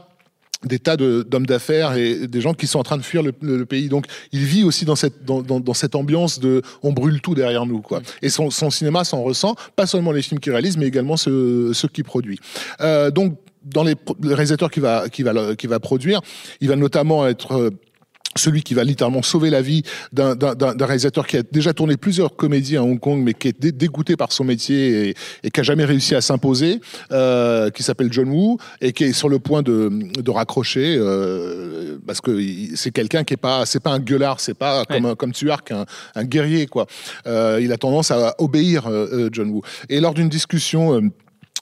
des 0.66 0.80
tas 0.80 0.98
d'hommes 0.98 1.46
d'affaires 1.46 1.94
et 1.96 2.28
des 2.28 2.42
gens 2.42 2.54
qui 2.54 2.68
sont 2.68 2.80
en 2.80 2.84
train 2.84 2.98
de 2.98 3.04
fuir 3.04 3.24
le, 3.24 3.32
pays. 3.66 3.90
Donc, 3.90 4.06
il 4.32 4.44
vit 4.44 4.64
aussi 4.64 4.86
dans 4.86 4.96
cette, 4.96 5.24
dans, 5.26 5.42
dans- 5.42 5.74
cette 5.74 5.96
ambiance 5.96 6.40
de 6.40 6.62
on 6.84 6.92
brûle 6.92 7.22
tout 7.22 7.36
derrière 7.36 7.66
nous. 7.66 7.82
Quoi. 7.82 8.02
Et 8.22 8.30
son, 8.30 8.50
cinéma 8.70 9.04
s'en 9.04 9.22
ressent, 9.22 9.56
pas 9.76 9.86
seulement 9.86 10.12
les 10.12 10.22
films 10.22 10.40
qu'il 10.40 10.52
réalise, 10.52 10.78
mais 10.78 10.86
également 10.88 11.18
ceux, 11.18 11.74
ceux 11.74 11.88
qu'il 11.88 12.04
produit. 12.04 12.40
Euh, 12.82 13.12
donc, 13.12 13.38
dans 13.64 13.84
les, 13.84 13.96
pro- 13.96 14.16
le 14.22 14.34
réalisateur 14.34 14.70
qui 14.70 14.80
va, 14.80 15.10
qui, 15.10 15.24
va, 15.24 15.56
qui 15.56 15.68
va 15.68 15.80
produire, 15.80 16.22
il 16.62 16.68
va 16.68 16.76
notamment 16.76 17.28
être... 17.28 17.72
euh, 18.38 18.40
celui 18.42 18.64
qui 18.64 18.74
va 18.74 18.84
littéralement 18.84 19.22
sauver 19.24 19.50
la 19.50 19.62
vie 19.62 19.84
d'un- 20.12 20.36
réalisateur 20.86 21.26
qui 21.28 21.38
a 21.38 21.44
déjà 21.44 21.74
tourné 21.74 21.98
plusieurs 21.98 22.36
comédies 22.36 22.78
à 22.78 22.84
Hong 22.84 23.00
Kong, 23.00 23.22
mais 23.24 23.34
qui 23.34 23.50
est 23.50 23.60
dé- 23.60 23.72
dégoûté 23.72 24.16
par 24.16 24.32
son 24.32 24.44
métier 24.44 25.10
et, 25.10 25.16
et 25.44 25.50
qui 25.52 25.60
a 25.60 25.64
jamais 25.64 25.86
réussi 25.86 26.16
à 26.16 26.22
s'imposer, 26.22 26.80
euh, 27.12 27.70
qui 27.70 27.84
s'appelle 27.84 28.12
John 28.12 28.30
Woo 28.30 28.58
et 28.82 28.92
qui 28.94 29.06
est 29.06 29.14
sur 29.14 29.30
le 29.30 29.40
point 29.40 29.62
de, 29.64 29.90
de 30.22 30.32
raccrocher 30.32 30.96
euh, 30.98 31.98
parce 32.06 32.22
que 32.22 32.40
c'est 32.76 32.92
quelqu'un 32.92 33.24
qui 33.24 33.34
est 33.34 33.38
pas, 33.38 33.66
c'est 33.66 33.80
pas 33.82 33.92
un 33.92 34.00
gueulard, 34.00 34.40
c'est 34.40 34.54
pas 34.54 34.84
comme 34.86 35.16
comme 35.16 35.32
Tuark, 35.32 35.72
un, 35.72 35.86
un 36.16 36.24
guerrier 36.24 36.68
quoi. 36.68 36.86
Euh, 37.28 37.60
il 37.62 37.72
a 37.72 37.78
tendance 37.78 38.12
à 38.12 38.36
obéir 38.40 38.88
euh, 38.88 39.08
euh, 39.12 39.30
John 39.32 39.50
Woo. 39.50 39.62
Et 39.90 40.00
lors 40.00 40.14
d'une 40.14 40.30
discussion. 40.30 41.10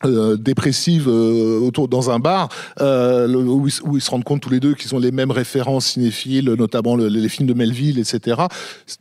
Euh, 0.06 0.36
dépressive 0.38 1.08
euh, 1.08 1.60
autour 1.60 1.88
dans 1.88 2.10
un 2.12 2.20
bar 2.20 2.50
euh, 2.82 3.28
le- 3.28 3.38
où, 3.40 3.68
ils, 3.68 3.74
où 3.84 3.98
ils 3.98 4.02
se 4.02 4.10
rendent 4.12 4.24
compte 4.24 4.42
tous 4.42 4.50
les 4.50 4.60
deux 4.60 4.74
qu'ils 4.74 4.94
ont 4.96 5.00
les 5.00 5.12
mêmes 5.12 5.32
références 5.32 5.86
cinéphiles 5.88 6.50
notamment 6.58 6.96
le- 6.96 7.08
les 7.08 7.30
films 7.30 7.48
de 7.48 7.54
Melville 7.54 8.00
etc 8.00 8.42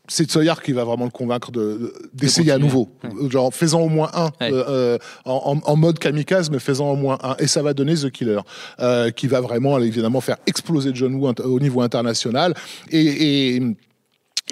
c'est 0.09 0.30
Tsoyar 0.30 0.62
qui 0.62 0.73
va 0.73 0.85
vraiment 0.85 1.04
le 1.04 1.11
convaincre 1.11 1.50
de- 1.50 1.61
de- 1.61 1.92
d'essayer 2.14 2.52
à 2.52 2.59
nouveau. 2.59 2.88
genre 3.28 3.52
faisant 3.52 3.80
au 3.82 3.88
moins 3.88 4.11
un 4.14 4.26
Ouais. 4.40 4.52
euh, 4.52 4.64
euh, 4.68 4.99
en, 5.25 5.76
mode 5.76 5.99
kamikaze 5.99 6.50
mais 6.50 6.59
faisant 6.59 6.90
au 6.92 6.97
moins 6.97 7.18
un. 7.23 7.35
Et 7.38 7.47
ça 7.47 7.62
va 7.62 7.75
donner 7.75 7.94
The 7.94 8.11
Killer 8.11 8.38
euh, 8.80 9.11
qui 9.11 9.26
va 9.26 9.40
vraiment 9.40 9.78
évidemment 9.78 10.21
faire 10.21 10.37
exploser 10.47 10.90
John 10.94 11.14
Woo 11.16 11.32
au 11.44 11.61
niveau 11.61 11.80
international. 11.80 12.54
Et, 12.90 13.56
et 13.56 13.62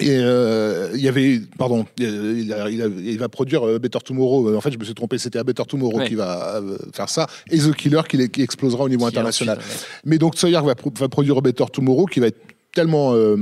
et 0.00 0.18
euh, 0.18 0.90
il 0.94 1.00
y 1.00 1.08
avait, 1.08 1.40
pardon, 1.58 1.86
il, 1.98 2.52
a- 2.52 2.68
il 2.70 2.82
a- 2.82 2.86
il 2.86 3.18
va 3.18 3.28
produire 3.28 3.66
euh, 3.66 3.78
Better 3.78 3.98
Tomorrow. 4.04 4.48
Euh, 4.48 4.56
En 4.56 4.60
fait, 4.60 4.72
je 4.72 4.78
me 4.78 4.84
suis 4.84 4.94
trompé, 4.94 5.18
c'était 5.18 5.38
à 5.38 5.44
Better 5.44 5.62
Tomorrow 5.68 5.98
Ouais. 5.98 6.08
qui 6.08 6.14
va 6.14 6.56
euh, 6.56 6.76
faire 6.92 7.08
ça, 7.08 7.26
et 7.50 7.58
The 7.58 7.74
Killer 7.74 8.00
qui, 8.08 8.28
qui 8.30 8.42
explosera 8.42 8.84
au 8.84 8.88
niveau 8.88 9.06
international. 9.06 9.58
Mais 10.04 10.18
donc 10.18 10.36
Sawyer 10.36 10.60
va 10.64 10.74
produire 10.74 11.40
Better 11.42 11.64
Tomorrow 11.72 12.06
qui 12.06 12.20
va 12.20 12.28
être 12.28 12.38
tellement 12.72 13.14
euh, 13.14 13.36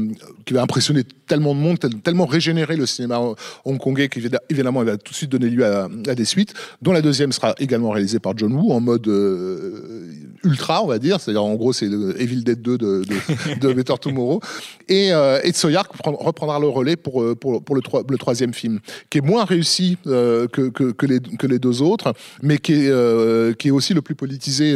qui 0.46 0.54
va 0.54 0.62
impressionner 0.62 1.02
tellement 1.26 1.54
de 1.54 1.60
monde 1.60 1.78
tel- 1.78 1.94
tellement 2.00 2.24
régénérer 2.24 2.76
le 2.76 2.86
cinéma 2.86 3.20
hongkongais 3.66 4.08
qu'évidemment 4.08 4.82
il 4.82 4.86
va 4.86 4.96
tout 4.96 5.12
de 5.12 5.16
suite 5.16 5.30
donner 5.30 5.50
lieu 5.50 5.66
à, 5.66 5.88
à 6.06 6.14
des 6.14 6.24
suites 6.24 6.54
dont 6.80 6.92
la 6.92 7.02
deuxième 7.02 7.32
sera 7.32 7.54
également 7.58 7.90
réalisée 7.90 8.18
par 8.18 8.36
John 8.36 8.52
Woo 8.54 8.72
en 8.72 8.80
mode 8.80 9.06
euh, 9.08 10.10
ultra 10.44 10.82
on 10.82 10.86
va 10.86 10.98
dire. 10.98 11.20
C'est-à-dire 11.20 11.44
en 11.44 11.54
gros 11.56 11.72
c'est 11.72 11.86
Evil 11.86 12.42
Dead 12.44 12.62
2 12.62 12.78
de, 12.78 13.02
de, 13.04 13.60
de 13.60 13.72
Better 13.74 13.94
Tomorrow. 14.00 14.40
Et, 14.88 15.12
euh, 15.12 15.40
et 15.44 15.50
Tsoyark 15.52 15.94
prend- 15.98 16.16
reprendra 16.16 16.58
le 16.58 16.68
relais 16.68 16.96
pour, 16.96 17.22
euh, 17.22 17.34
pour, 17.34 17.62
pour 17.62 17.74
le, 17.76 17.82
troi- 17.82 18.04
le 18.08 18.16
troisième 18.18 18.54
film 18.54 18.80
qui 19.10 19.18
est 19.18 19.22
moins 19.22 19.44
réussi 19.44 19.98
euh, 20.06 20.46
que, 20.48 20.68
que, 20.70 20.92
que 20.92 21.04
les, 21.06 21.20
que 21.20 21.46
les 21.46 21.58
deux 21.58 21.82
autres 21.82 22.14
mais 22.42 22.58
qui 22.58 22.72
est, 22.72 22.88
euh, 22.88 23.52
qui 23.52 23.68
est 23.68 23.72
aussi 23.72 23.92
le 23.92 24.00
plus 24.02 24.14
politisé 24.14 24.72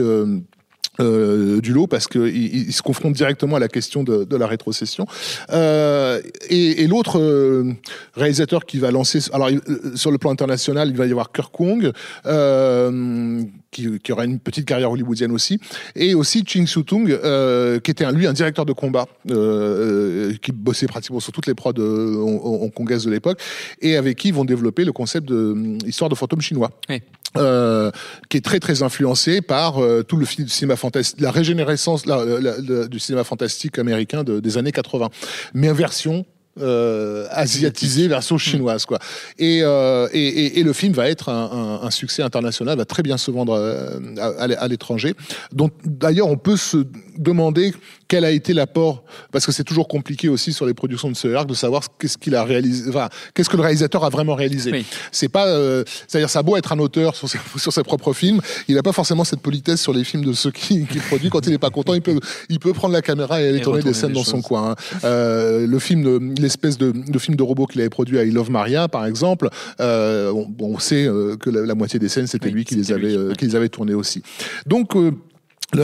euh, 1.00 1.60
du 1.60 1.72
lot 1.72 1.86
parce 1.86 2.06
qu'il 2.06 2.26
il, 2.26 2.66
il 2.68 2.72
se 2.72 2.82
confronte 2.82 3.14
directement 3.14 3.56
à 3.56 3.60
la 3.60 3.68
question 3.68 4.02
de, 4.04 4.24
de 4.24 4.36
la 4.36 4.46
rétrocession. 4.46 5.06
Euh, 5.50 6.20
et 6.50 6.82
et 6.82 6.86
l'autre 6.86 7.18
euh, 7.18 7.72
réalisateur 8.14 8.64
qui 8.66 8.78
va 8.78 8.90
lancer, 8.90 9.20
alors 9.32 9.48
euh, 9.48 9.96
sur 9.96 10.10
le 10.10 10.18
plan 10.18 10.30
international, 10.30 10.88
il 10.90 10.96
va 10.96 11.06
y 11.06 11.10
avoir 11.10 11.32
Kirk 11.32 11.50
Kong, 11.54 11.92
euh, 12.26 13.42
qui, 13.70 13.98
qui 14.00 14.12
aura 14.12 14.24
une 14.24 14.38
petite 14.38 14.66
carrière 14.66 14.90
hollywoodienne 14.90 15.32
aussi, 15.32 15.58
et 15.96 16.14
aussi 16.14 16.44
Ching 16.46 16.66
Soo-tung, 16.66 17.08
euh, 17.10 17.80
qui 17.80 17.90
était 17.90 18.10
lui 18.12 18.26
un 18.26 18.32
directeur 18.32 18.66
de 18.66 18.72
combat, 18.72 19.06
qui 19.26 20.52
bossait 20.52 20.86
pratiquement 20.86 21.20
sur 21.20 21.32
toutes 21.32 21.46
les 21.46 21.54
prods 21.54 21.72
hong- 21.78 22.40
hong- 22.44 22.62
hongkongaises 22.64 23.04
de 23.04 23.10
l'époque, 23.10 23.40
et 23.80 23.96
avec 23.96 24.18
qui 24.18 24.28
ils 24.28 24.34
vont 24.34 24.44
développer 24.44 24.84
le 24.84 24.92
concept 24.92 25.26
de 25.28 25.78
histoire 25.86 26.10
de 26.10 26.14
fantôme 26.14 26.40
chinois 26.40 26.70
Oui. 26.88 27.00
Euh, 27.36 27.90
qui 28.28 28.36
est 28.36 28.40
très 28.44 28.60
très 28.60 28.82
influencé 28.82 29.40
par 29.40 29.82
euh, 29.82 30.02
tout 30.02 30.16
le 30.16 30.26
film- 30.26 30.48
cinéma 30.48 30.76
fantastique, 30.76 31.20
la 31.20 31.30
régénérescence 31.30 32.06
la- 32.06 32.24
la- 32.24 32.56
la- 32.60 32.86
du 32.88 32.98
cinéma 32.98 33.24
fantastique 33.24 33.78
américain 33.78 34.22
de- 34.24 34.40
des 34.40 34.58
années 34.58 34.72
80, 34.72 35.08
mais 35.54 35.70
en 35.70 35.74
version 35.74 36.24
euh, 36.60 37.26
asiatisée, 37.30 38.08
version 38.08 38.36
chinoise 38.36 38.84
quoi. 38.84 38.98
Et, 39.38 39.60
euh, 39.62 40.06
et, 40.12 40.20
et- 40.28 40.58
et 40.60 40.62
le 40.62 40.74
film 40.74 40.92
va 40.92 41.08
être 41.08 41.30
un, 41.30 41.50
un- 41.50 41.86
un 41.86 41.90
succès 41.90 42.22
international, 42.22 42.76
va 42.76 42.84
très 42.84 43.02
bien 43.02 43.16
se 43.16 43.30
vendre 43.30 43.54
euh, 43.54 43.98
à, 44.18 44.26
à- 44.26 44.58
à 44.64 44.68
l'étranger. 44.68 45.14
Donc 45.54 45.72
d'ailleurs 45.86 46.28
on 46.28 46.36
peut 46.36 46.58
se 46.58 46.84
demander 47.18 47.72
quel 48.08 48.24
a 48.24 48.30
été 48.30 48.52
l'apport, 48.52 49.04
parce 49.30 49.46
que 49.46 49.52
c'est 49.52 49.64
toujours 49.64 49.88
compliqué 49.88 50.28
aussi 50.28 50.52
sur 50.52 50.66
les 50.66 50.74
productions 50.74 51.10
de 51.10 51.16
ce 51.16 51.28
arc 51.28 51.46
de 51.48 51.54
savoir 51.54 51.82
qu'est-ce 51.98 52.18
qu'il 52.18 52.34
a 52.34 52.44
réalisé, 52.44 52.88
enfin 52.90 53.08
qu'est-ce 53.34 53.48
que 53.48 53.56
le 53.56 53.62
réalisateur 53.62 54.04
a 54.04 54.10
vraiment 54.10 54.34
réalisé. 54.34 54.70
Oui. 54.70 54.84
C'est 55.10 55.28
pas, 55.28 55.46
euh, 55.46 55.82
c'est-à-dire 56.06 56.28
ça 56.28 56.40
a 56.40 56.42
beau 56.42 56.56
être 56.56 56.72
un 56.72 56.78
auteur 56.78 57.16
sur 57.16 57.28
ses, 57.28 57.38
sur 57.56 57.72
ses 57.72 57.82
propres 57.82 58.12
films, 58.12 58.40
il 58.68 58.74
n'a 58.74 58.82
pas 58.82 58.92
forcément 58.92 59.24
cette 59.24 59.40
politesse 59.40 59.80
sur 59.80 59.92
les 59.92 60.04
films 60.04 60.24
de 60.24 60.32
ceux 60.32 60.50
qui, 60.50 60.86
qui 60.86 60.98
produit. 60.98 61.30
Quand 61.30 61.46
il 61.46 61.50
n'est 61.52 61.58
pas 61.58 61.70
content, 61.70 61.94
il 61.94 62.02
peut, 62.02 62.18
il 62.48 62.58
peut 62.58 62.72
prendre 62.72 62.92
la 62.92 63.02
caméra 63.02 63.40
et 63.40 63.48
aller 63.48 63.58
Et 63.58 63.62
tourner 63.62 63.82
des 63.82 63.94
scènes 63.94 64.10
des 64.10 64.14
dans 64.16 64.24
son 64.24 64.42
coin. 64.42 64.72
hein. 64.72 64.98
Euh, 65.04 65.66
le 65.66 65.78
film, 65.78 66.02
de- 66.02 66.40
l'espèce 66.40 66.76
de, 66.78 66.92
de 66.92 67.18
film 67.18 67.36
de 67.36 67.42
robot 67.42 67.66
qu'il 67.66 67.80
avait 67.80 67.90
produit 67.90 68.18
à 68.18 68.24
I 68.24 68.30
Love 68.30 68.50
Maria, 68.50 68.88
par 68.88 69.06
exemple, 69.06 69.48
euh, 69.80 70.30
on, 70.32 70.52
on 70.60 70.78
sait 70.78 71.06
euh, 71.06 71.36
que 71.36 71.48
la, 71.50 71.64
la 71.66 71.74
moitié 71.74 71.98
des 71.98 72.08
scènes 72.08 72.26
c'était 72.26 72.48
Oui, 72.48 72.54
lui 72.54 72.64
qui 72.64 72.74
les 72.74 72.92
avait, 72.92 73.16
euh, 73.16 73.32
qui 73.32 73.46
les 73.46 73.56
avait 73.56 73.68
tournées 73.68 73.94
aussi. 73.94 74.22
Donc 74.66 74.96
euh, 74.96 75.12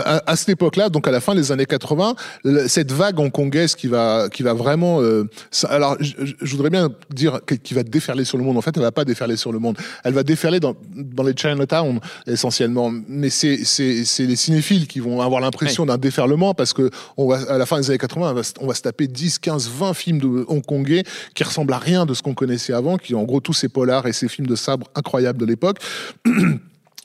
à, 0.04 0.36
cette 0.36 0.50
époque-là, 0.50 0.88
donc 0.90 1.08
à 1.08 1.10
la 1.10 1.20
fin 1.20 1.34
des 1.34 1.50
années 1.52 1.64
80, 1.66 2.14
le- 2.44 2.68
cette 2.68 2.92
vague 2.92 3.18
hongkongaise 3.18 3.74
qui 3.74 3.86
va, 3.86 4.28
qui 4.30 4.42
va 4.42 4.52
vraiment. 4.52 5.00
euh, 5.00 5.24
alors, 5.68 5.96
je, 6.00 6.14
voudrais 6.56 6.70
bien 6.70 6.90
dire 7.10 7.40
qui 7.62 7.72
va 7.74 7.82
déferler 7.82 8.24
sur 8.24 8.36
le 8.38 8.44
monde. 8.44 8.56
En 8.58 8.60
fait, 8.60 8.76
elle 8.76 8.82
va 8.82 8.92
pas 8.92 9.04
déferler 9.04 9.36
sur 9.36 9.52
le 9.52 9.58
monde. 9.58 9.78
Elle 10.04 10.12
va 10.14 10.22
déferler 10.22 10.60
dans, 10.60 10.74
dans 10.94 11.22
les 11.22 11.34
Chinatown 11.36 12.00
essentiellement. 12.26 12.92
Mais 13.08 13.30
c'est, 13.30 13.64
c'est, 13.64 14.04
c'est 14.04 14.26
les 14.26 14.36
cinéphiles 14.36 14.86
qui 14.86 15.00
vont 15.00 15.20
avoir 15.22 15.40
l'impression 15.40 15.86
d'un 15.86 15.98
déferlement 15.98 16.54
parce 16.54 16.72
que 16.72 16.90
on 17.16 17.28
va, 17.28 17.38
à 17.50 17.56
la 17.58 17.64
fin 17.66 17.80
des 17.80 17.88
années 17.90 17.98
80, 17.98 18.30
on 18.30 18.34
va, 18.34 18.42
se- 18.42 18.52
on 18.60 18.66
va 18.66 18.74
se 18.74 18.82
taper 18.82 19.06
10, 19.08 19.38
15, 19.38 19.70
20 19.70 19.94
films 19.94 20.18
de 20.20 20.44
hongkongais 20.48 21.04
qui 21.34 21.44
ressemblent 21.44 21.72
à 21.72 21.78
rien 21.78 22.04
de 22.06 22.12
ce 22.14 22.22
qu'on 22.22 22.34
connaissait 22.34 22.72
avant, 22.74 22.98
qui 22.98 23.14
en 23.14 23.22
gros 23.24 23.40
tous 23.40 23.54
ces 23.54 23.68
polars 23.68 24.06
et 24.06 24.12
ces 24.12 24.28
films 24.28 24.46
de 24.46 24.56
sabre 24.56 24.86
incroyables 24.94 25.38
de 25.38 25.46
l'époque. 25.46 25.78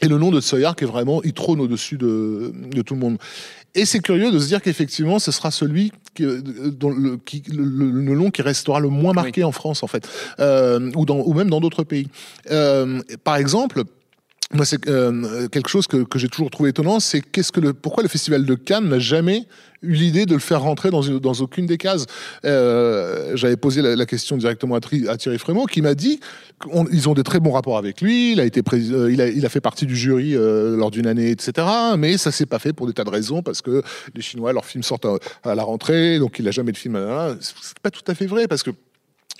Et 0.03 0.07
le 0.07 0.17
nom 0.17 0.31
de 0.31 0.41
Tsoyark 0.41 0.81
est 0.81 0.85
vraiment, 0.85 1.23
il 1.23 1.33
trône 1.33 1.61
au-dessus 1.61 1.97
de, 1.97 2.51
de 2.53 2.81
tout 2.81 2.93
le 2.93 2.99
monde. 2.99 3.17
Et 3.73 3.85
c'est 3.85 3.99
curieux 4.01 4.31
de 4.31 4.37
se 4.37 4.47
dire 4.47 4.61
qu'effectivement, 4.61 5.17
ce 5.17 5.31
sera 5.31 5.49
celui 5.49 5.91
qui, 6.13 6.25
dont 6.77 6.91
le, 6.91 7.17
qui, 7.17 7.41
le, 7.51 7.63
le- 7.63 8.15
nom 8.15 8.29
qui 8.29 8.41
restera 8.43 8.79
le 8.79 8.89
moins 8.89 9.13
marqué 9.13 9.43
en 9.43 9.51
France, 9.51 9.81
en 9.81 9.87
fait, 9.87 10.07
euh, 10.39 10.91
ou, 10.95 11.05
dans, 11.05 11.19
ou 11.25 11.33
même 11.33 11.49
dans 11.49 11.59
d'autres 11.61 11.83
pays. 11.83 12.07
Euh, 12.51 13.01
par 13.23 13.37
exemple, 13.37 13.83
moi, 14.51 14.65
c'est 14.65 14.87
euh, 14.87 15.47
quelque 15.47 15.69
chose 15.69 15.87
que, 15.87 16.03
que 16.03 16.19
j'ai 16.19 16.27
toujours 16.27 16.51
trouvé 16.51 16.69
étonnant, 16.69 16.99
c'est 16.99 17.21
qu'est-ce 17.21 17.51
que 17.51 17.59
le, 17.59 17.73
pourquoi 17.73 18.03
le 18.03 18.09
festival 18.09 18.45
de 18.45 18.55
Cannes 18.55 18.87
n'a 18.89 18.99
jamais 18.99 19.47
eu 19.81 19.93
l'idée 19.93 20.25
de 20.25 20.33
le 20.33 20.39
faire 20.39 20.61
rentrer 20.61 20.91
dans, 20.91 21.01
dans 21.01 21.33
aucune 21.33 21.65
des 21.65 21.77
cases. 21.77 22.05
Euh, 22.45 23.35
J'avais 23.35 23.57
posé 23.57 23.81
la, 23.81 24.05
question 24.05 24.37
directement 24.37 24.75
à, 24.75 25.17
Thierry 25.17 25.39
Frémaux, 25.39 25.65
qui 25.65 25.81
m'a 25.81 25.95
dit 25.95 26.19
qu'ils 26.61 27.09
ont 27.09 27.13
des 27.13 27.23
très 27.23 27.39
bons 27.39 27.51
rapports 27.51 27.77
avec 27.77 28.01
lui. 28.01 28.33
Il 28.33 28.39
a 28.39 28.45
été, 28.45 28.61
euh, 28.73 29.11
il 29.11 29.21
a, 29.21 29.27
il 29.27 29.45
a 29.45 29.49
fait 29.49 29.61
partie 29.61 29.85
du 29.85 29.95
jury 29.95 30.33
lors 30.33 30.91
d'une 30.91 31.07
année, 31.07 31.31
etc. 31.31 31.67
Mais 31.97 32.17
ça 32.17 32.31
s'est 32.31 32.45
pas 32.45 32.59
fait 32.59 32.73
pour 32.73 32.87
des 32.87 32.93
tas 32.93 33.03
de 33.03 33.09
raisons, 33.09 33.41
parce 33.41 33.61
que 33.61 33.81
les 34.13 34.21
Chinois, 34.21 34.53
leurs 34.53 34.65
films 34.65 34.83
sortent 34.83 35.07
à, 35.43 35.55
la 35.55 35.63
rentrée, 35.63 36.19
donc 36.19 36.37
il 36.39 36.47
a 36.47 36.51
jamais 36.51 36.71
de 36.71 36.77
film. 36.77 36.99
C'est 37.39 37.79
pas 37.79 37.91
tout 37.91 38.03
à 38.07 38.13
fait 38.13 38.27
vrai, 38.27 38.47
parce 38.47 38.63
que 38.63 38.71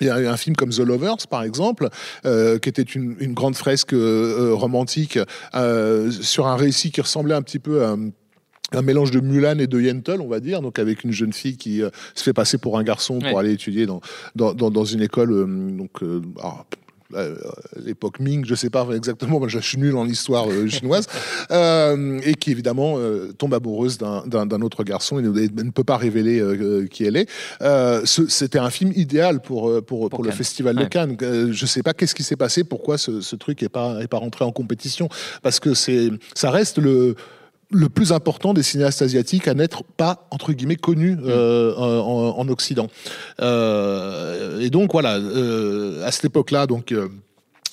il 0.02 0.08
y 0.08 0.10
a 0.10 0.16
un 0.32 0.38
film 0.38 0.56
comme 0.56 0.72
The 0.72 0.80
Lovers, 0.80 1.28
par 1.30 1.44
exemple, 1.44 1.90
euh, 2.26 2.58
qui 2.60 2.68
était 2.70 2.82
une, 2.82 3.16
une 3.20 3.34
grande 3.34 3.56
fresque 3.56 3.94
euh, 3.94 4.50
euh, 4.50 4.54
romantique 4.54 5.20
euh, 5.56 6.10
sur 6.12 6.48
un 6.48 6.56
récit 6.56 6.92
qui 6.92 7.02
ressemblait 7.02 7.36
un 7.36 7.42
petit 7.44 7.60
peu 7.60 7.84
à 7.86 7.96
un 8.76 8.82
mélange 8.82 9.12
de 9.12 9.20
Mulan 9.20 9.60
et 9.60 9.68
de 9.68 9.80
Yentl, 9.80 10.20
on 10.20 10.28
va 10.28 10.40
dire, 10.40 10.62
donc 10.62 10.80
avec 10.80 11.04
une 11.04 11.12
jeune 11.12 11.32
fille 11.32 11.58
qui 11.58 11.84
euh, 11.84 11.90
se 12.16 12.24
fait 12.24 12.34
passer 12.34 12.58
pour 12.58 12.80
un 12.80 12.84
garçon 12.84 13.20
pour 13.20 13.34
Ouais. 13.34 13.40
aller 13.40 13.52
étudier 13.54 13.86
dans, 13.86 14.02
dans, 14.36 14.54
dans, 14.56 14.72
dans 14.72 14.84
une 14.86 15.02
école. 15.02 15.32
euh, 15.32 15.46
donc, 15.78 16.02
euh, 16.02 16.22
alors, 16.40 16.66
euh, 16.72 16.76
l'époque 17.84 18.20
Ming, 18.20 18.46
je 18.46 18.56
sais 18.56 18.70
pas 18.70 18.88
exactement, 18.96 19.46
je 19.48 19.60
suis 19.60 19.78
nul 19.78 19.96
en 19.96 20.08
histoire 20.08 20.50
euh, 20.50 20.68
chinoise, 20.68 21.08
euh, 21.52 22.20
et 22.24 22.36
qui 22.36 22.52
évidemment 22.52 22.96
euh, 22.98 23.32
tombe 23.38 23.54
amoureuse 23.54 23.98
d'un- 23.98 24.62
autre 24.62 24.84
garçon 24.84 25.20
et 25.20 25.22
ne, 25.22 25.30
ne 25.30 25.72
peut 25.72 25.84
pas 25.84 25.98
révéler 25.98 26.40
euh, 26.40 26.88
qui 26.88 27.06
elle 27.06 27.18
est. 27.18 27.30
Euh, 27.62 28.02
C'était 28.06 28.60
un 28.60 28.70
film 28.70 28.92
idéal 28.96 29.42
pour, 29.42 29.70
euh, 29.70 29.82
pour, 29.82 30.10
pour, 30.10 30.24
le 30.24 30.30
Cannes. 30.30 30.38
festival 30.38 30.76
de. 30.76 30.86
Cannes. 30.86 31.18
Euh, 31.22 31.52
je 31.52 31.66
sais 31.66 31.84
pas 31.84 31.94
qu'est-ce 31.94 32.16
qui 32.16 32.24
s'est 32.24 32.36
passé, 32.36 32.64
pourquoi 32.64 32.98
ce, 32.98 33.36
truc 33.36 33.64
est 33.64 33.70
pas, 33.70 34.02
est 34.02 34.08
pas 34.08 34.18
rentré 34.18 34.46
en 34.46 34.52
compétition, 34.52 35.10
parce 35.42 35.60
que 35.60 35.74
ça 35.74 36.52
reste 36.52 36.78
le 36.78 37.16
le 37.74 37.90
plus 37.90 38.12
important 38.12 38.54
des 38.54 38.64
cinéastes 38.64 39.02
asiatiques 39.02 39.48
à 39.48 39.54
n'être 39.54 39.84
pas 39.84 40.28
entre 40.32 40.54
guillemets 40.54 40.76
connu 40.76 41.18
euh, 41.26 41.74
en, 41.76 42.38
en 42.38 42.50
Occident. 42.50 42.88
Euh, 43.42 44.60
et 44.60 44.70
donc 44.70 44.92
voilà, 44.94 45.18
euh, 45.18 46.06
à 46.06 46.12
cette 46.12 46.26
époque-là, 46.26 46.68
donc. 46.68 46.94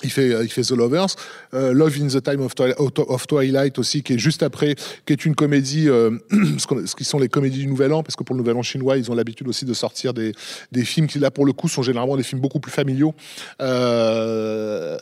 Euh, 0.01 0.05
il 0.05 0.09
fait, 0.11 0.29
il 0.43 0.49
fait 0.49 0.61
The 0.63 0.71
Lovers, 0.71 1.15
Euh, 1.53 1.73
Love 1.73 1.97
in 2.01 2.07
the 2.07 2.23
Time 2.23 2.41
of, 2.41 2.55
Twi- 2.55 2.73
of 2.77 3.27
Twilight 3.27 3.77
aussi, 3.79 4.03
qui 4.03 4.13
est 4.13 4.17
juste 4.19 4.41
après, 4.43 4.75
qui 5.05 5.13
est 5.13 5.25
une 5.25 5.35
comédie, 5.35 5.89
euh, 5.89 6.11
ce, 6.57 6.65
qu'on- 6.67 6.85
ce 6.85 6.95
qui 6.95 7.03
sont 7.03 7.19
les 7.19 7.27
comédies 7.29 7.59
du 7.59 7.67
Nouvel 7.67 7.91
An, 7.93 8.03
parce 8.03 8.15
que 8.15 8.23
pour 8.23 8.35
le 8.35 8.39
Nouvel 8.41 8.55
An 8.57 8.61
chinois, 8.63 8.97
ils 8.97 9.11
ont 9.11 9.15
l'habitude 9.15 9.47
aussi 9.47 9.65
de 9.65 9.73
sortir 9.73 10.13
des, 10.13 10.33
des 10.71 10.85
films 10.85 11.07
qui, 11.07 11.19
là, 11.19 11.29
pour 11.31 11.45
le 11.45 11.53
coup, 11.53 11.67
sont 11.67 11.81
généralement 11.83 12.17
des 12.17 12.23
films 12.23 12.41
beaucoup 12.41 12.59
plus 12.59 12.71
familiaux 12.71 13.13
euh, 13.61 14.97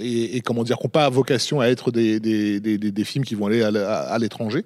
et, 0.00 0.36
et 0.36 0.40
comment 0.40 0.64
dire, 0.64 0.76
qui 0.78 0.84
n'ont 0.86 0.90
pas 0.90 1.08
vocation 1.08 1.60
à 1.60 1.66
être 1.68 1.90
des, 1.90 2.20
des, 2.20 2.60
des, 2.60 3.04
films 3.04 3.24
qui 3.24 3.34
vont 3.34 3.46
aller 3.46 3.62
à 3.62 4.18
l'étranger. 4.18 4.64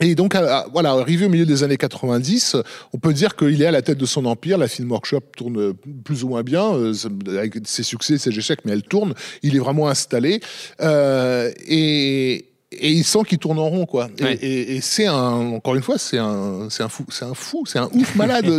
Et 0.00 0.14
donc, 0.14 0.34
voilà, 0.72 0.92
arrivé 0.92 1.26
au 1.26 1.28
milieu 1.28 1.44
des 1.44 1.62
années 1.62 1.76
90, 1.76 2.56
on 2.94 2.98
peut 2.98 3.12
dire 3.12 3.36
qu'il 3.36 3.60
est 3.60 3.66
à 3.66 3.70
la 3.70 3.82
tête 3.82 3.98
de 3.98 4.06
son 4.06 4.24
empire. 4.24 4.56
La 4.56 4.66
Film 4.66 4.90
Workshop 4.90 5.20
tourne 5.36 5.74
plus 6.02 6.24
ou 6.24 6.28
moins 6.28 6.42
bien, 6.42 6.74
euh, 6.74 6.94
avec 7.26 7.54
ses 7.64 7.82
succès, 7.82 8.16
ses 8.16 8.30
échecs, 8.30 8.60
mais 8.64 8.72
elle 8.72 8.82
tourne. 8.82 9.12
Il 9.42 9.54
est 9.54 9.58
vraiment 9.58 9.88
installé. 9.88 10.40
Euh, 10.80 11.52
et, 11.66 12.46
et 12.80 12.90
il 12.90 13.04
sent 13.04 13.20
qu'il 13.28 13.38
tourne 13.38 13.58
en 13.58 13.68
rond, 13.68 13.86
quoi. 13.86 14.08
Et, 14.18 14.22
Ouais. 14.22 14.34
et- 14.40 14.76
et 14.76 14.80
c'est 14.80 15.06
un, 15.06 15.14
encore 15.54 15.74
une 15.74 15.82
fois, 15.82 15.98
c'est 15.98 16.18
un, 16.18 16.68
c'est 16.70 16.82
un 16.82 16.88
fou, 16.88 17.04
c'est 17.10 17.24
un 17.24 17.34
fou, 17.34 17.64
c'est 17.66 17.78
un 17.78 17.88
ouf 17.94 18.14
malade. 18.14 18.46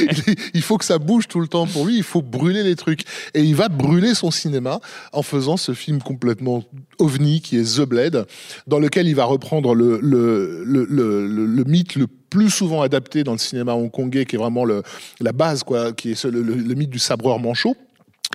Il, 0.00 0.34
il 0.54 0.62
faut 0.62 0.78
que 0.78 0.84
ça 0.84 0.98
bouge 0.98 1.26
tout 1.28 1.40
le 1.40 1.48
temps 1.48 1.66
pour 1.66 1.86
lui. 1.86 1.96
Il 1.96 2.02
faut 2.02 2.22
brûler 2.22 2.62
les 2.62 2.76
trucs. 2.76 3.02
Et 3.34 3.42
il 3.42 3.54
va 3.54 3.68
brûler 3.68 4.14
son 4.14 4.30
cinéma 4.30 4.80
en 5.12 5.22
faisant 5.22 5.56
ce 5.56 5.72
film 5.72 6.00
complètement 6.02 6.62
ovni 6.98 7.40
qui 7.40 7.56
est 7.58 7.76
The 7.76 7.82
Blade, 7.82 8.26
dans 8.66 8.78
lequel 8.78 9.08
il 9.08 9.14
va 9.14 9.24
reprendre 9.24 9.74
le, 9.74 9.98
le, 10.02 10.62
le, 10.64 10.84
le, 10.88 11.26
le- 11.46 11.64
mythe 11.64 11.94
le 11.96 12.06
plus 12.06 12.50
souvent 12.50 12.82
adapté 12.82 13.24
dans 13.24 13.32
le 13.32 13.38
cinéma 13.38 13.74
hongkongais, 13.74 14.24
qui 14.24 14.36
est 14.36 14.38
vraiment 14.38 14.64
le, 14.64 14.82
la 15.20 15.32
base, 15.32 15.62
quoi, 15.64 15.92
qui 15.92 16.12
est 16.12 16.24
le 16.24 16.42
mythe 16.74 16.90
du 16.90 16.98
sabreur 16.98 17.38
manchot 17.38 17.74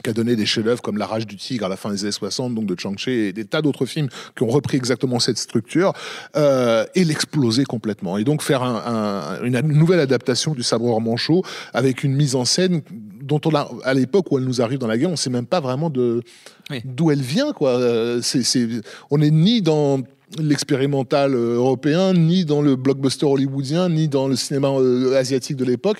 qui 0.05 0.09
a 0.11 0.13
donné 0.13 0.35
des 0.35 0.45
chefs-d'œuvre 0.45 0.83
comme 0.83 0.97
La 0.99 1.07
Rage 1.07 1.25
du 1.25 1.35
Tigre 1.35 1.65
à 1.65 1.69
la 1.69 1.77
fin 1.77 1.89
des 1.89 2.03
années 2.03 2.11
60, 2.11 2.53
donc 2.53 2.67
de 2.67 2.79
Chang-Chi, 2.79 3.09
et 3.09 3.33
des 3.33 3.45
tas 3.45 3.63
d'autres 3.63 3.87
films 3.87 4.07
qui 4.37 4.43
ont 4.43 4.47
repris 4.47 4.77
exactement 4.77 5.19
cette 5.19 5.39
structure, 5.39 5.93
euh, 6.35 6.85
et 6.93 7.03
l'exploser 7.03 7.63
complètement. 7.65 8.17
Et 8.19 8.23
donc 8.23 8.43
faire 8.43 8.61
un- 8.61 9.39
un- 9.41 9.43
une 9.43 9.59
nouvelle 9.61 9.99
adaptation 9.99 10.53
du 10.53 10.61
Sabreur 10.61 11.01
Manchot 11.01 11.41
avec 11.73 12.03
une 12.03 12.13
mise 12.13 12.35
en 12.35 12.45
scène 12.45 12.81
dont 13.21 13.41
on 13.45 13.55
a, 13.55 13.67
à 13.83 13.95
l'époque 13.95 14.31
où 14.31 14.37
elle 14.37 14.43
nous 14.45 14.61
arrive 14.61 14.77
dans 14.77 14.85
la 14.87 14.97
guerre, 14.99 15.09
on 15.09 15.15
sait 15.15 15.31
même 15.31 15.47
pas 15.47 15.59
vraiment 15.59 15.89
de 15.89 16.21
Oui. 16.69 16.81
d'où 16.85 17.09
elle 17.09 17.21
vient, 17.23 17.51
quoi. 17.53 17.71
Euh, 17.71 18.19
c'est, 18.21 18.43
on 19.09 19.19
est 19.21 19.31
ni 19.31 19.63
dans 19.63 20.01
l'expérimental 20.39 21.33
euh, 21.33 21.55
européen, 21.55 22.13
ni 22.13 22.45
dans 22.45 22.61
le 22.61 22.75
blockbuster 22.75 23.25
hollywoodien, 23.25 23.89
ni 23.89 24.07
dans 24.07 24.27
le 24.27 24.35
cinéma 24.35 24.69
euh, 24.69 25.15
asiatique 25.17 25.55
de 25.55 25.65
l'époque. 25.65 25.99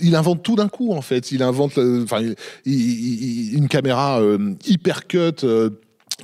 Il 0.00 0.16
invente 0.16 0.42
tout 0.42 0.56
d'un 0.56 0.68
coup, 0.68 0.92
en 0.92 1.02
fait. 1.02 1.32
Il 1.32 1.42
invente, 1.42 1.78
euh, 1.78 2.04
une 2.64 3.68
caméra 3.68 4.20
hyper 4.66 5.06
cut. 5.06 5.44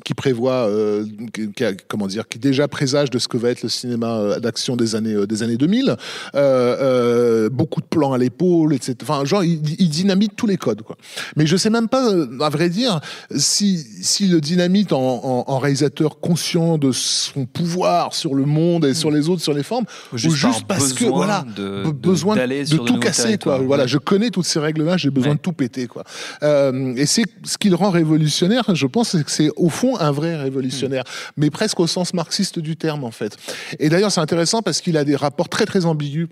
Qui 0.04 0.14
prévoit, 0.14 0.68
euh, 0.68 1.04
qui, 1.32 1.50
qui 1.52 1.64
a- 1.64 1.72
comment 1.88 2.06
dire, 2.06 2.28
qui 2.28 2.38
déjà 2.38 2.68
présage 2.68 3.10
de 3.10 3.18
ce 3.18 3.28
que 3.28 3.36
va 3.36 3.50
être 3.50 3.62
le 3.62 3.68
cinéma 3.68 4.18
euh, 4.18 4.40
d'action 4.40 4.76
des 4.76 4.94
années 4.94 5.14
euh, 5.14 5.26
des 5.26 5.42
années 5.42 5.56
2000. 5.56 5.96
Euh, 6.34 6.76
euh, 6.80 7.48
beaucoup 7.50 7.80
de 7.80 7.86
plans 7.86 8.12
à 8.12 8.18
l'épaule, 8.18 8.74
etc. 8.74 8.96
Enfin, 9.02 9.24
genre, 9.24 9.44
il, 9.44 9.60
il 9.80 9.88
dynamite 9.88 10.32
tous 10.36 10.46
les 10.46 10.56
codes, 10.56 10.82
quoi. 10.82 10.96
Mais 11.36 11.46
je 11.46 11.56
sais 11.56 11.70
même 11.70 11.88
pas, 11.88 12.12
à 12.40 12.48
vrai 12.50 12.68
dire, 12.68 13.00
si 13.36 13.78
si 14.02 14.26
le 14.28 14.40
dynamite 14.40 14.92
en, 14.92 14.98
en- 15.00 15.44
en 15.46 15.58
réalisateur 15.58 16.20
conscient 16.20 16.78
de 16.78 16.92
son 16.92 17.46
pouvoir 17.46 18.14
sur 18.14 18.34
le 18.34 18.44
monde 18.44 18.84
et 18.84 18.94
sur 18.94 19.10
les 19.10 19.28
autres, 19.28 19.42
sur 19.42 19.52
les 19.54 19.62
formes, 19.62 19.84
Ou 20.12 20.16
ou 20.16 20.18
juste 20.18 20.36
juste, 20.36 20.66
par 20.66 20.78
parce 20.78 20.92
que 20.92 21.04
voilà, 21.04 21.44
de- 21.56 21.84
be- 21.84 21.86
de- 21.86 21.90
besoin 21.92 22.36
de, 22.36 22.76
tout 22.76 22.98
casser, 22.98 23.38
quoi. 23.38 23.58
Voilà, 23.58 23.86
je 23.86 23.98
connais 23.98 24.30
toutes 24.30 24.44
ces 24.46 24.58
règles-là, 24.58 24.96
j'ai 24.96 25.10
besoin 25.10 25.30
Ouais. 25.32 25.36
de 25.36 25.40
tout 25.40 25.52
péter, 25.52 25.86
quoi. 25.86 26.04
Et 26.42 27.06
c'est 27.06 27.24
ce 27.44 27.58
qui 27.58 27.68
le 27.70 27.76
rend 27.76 27.90
révolutionnaire, 27.90 28.64
je 28.74 28.86
pense, 28.86 29.10
c'est 29.10 29.24
que 29.24 29.30
c'est 29.30 29.50
au 29.56 29.68
fond 29.68 29.87
un 29.96 30.10
vrai 30.10 30.36
révolutionnaire, 30.36 31.04
mais 31.36 31.50
presque 31.50 31.80
au 31.80 31.86
sens 31.86 32.14
marxiste 32.14 32.58
du 32.58 32.76
terme, 32.76 33.04
en 33.04 33.10
fait. 33.10 33.36
Et 33.78 33.88
d'ailleurs, 33.88 34.12
c'est 34.12 34.20
intéressant 34.20 34.62
parce 34.62 34.80
qu'il 34.80 34.96
a 34.96 35.04
des 35.04 35.16
rapports 35.16 35.48
très 35.48 35.66
très 35.66 35.86
ambigus 35.86 36.28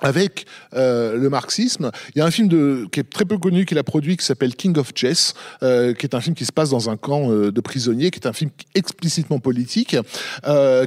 avec 0.00 0.46
euh, 0.74 1.16
le 1.16 1.30
marxisme. 1.30 1.90
Il 2.14 2.18
y 2.18 2.22
a 2.22 2.26
un 2.26 2.30
film 2.30 2.48
de, 2.48 2.86
qui 2.92 3.00
est 3.00 3.08
très 3.08 3.24
peu 3.24 3.38
connu 3.38 3.64
qu'il 3.64 3.78
a 3.78 3.82
produit 3.82 4.16
qui 4.16 4.24
s'appelle 4.24 4.54
King 4.54 4.76
of 4.78 4.92
Chess, 4.94 5.34
euh, 5.62 5.94
qui 5.94 6.04
est 6.04 6.14
un 6.14 6.20
film 6.20 6.34
qui 6.34 6.44
se 6.44 6.52
passe 6.52 6.70
dans 6.70 6.90
un 6.90 6.96
camp 6.96 7.30
euh, 7.30 7.50
de 7.50 7.60
prisonniers, 7.60 8.10
qui 8.10 8.20
est 8.20 8.26
un 8.26 8.32
film 8.32 8.50
explicitement 8.74 9.38
politique, 9.38 9.96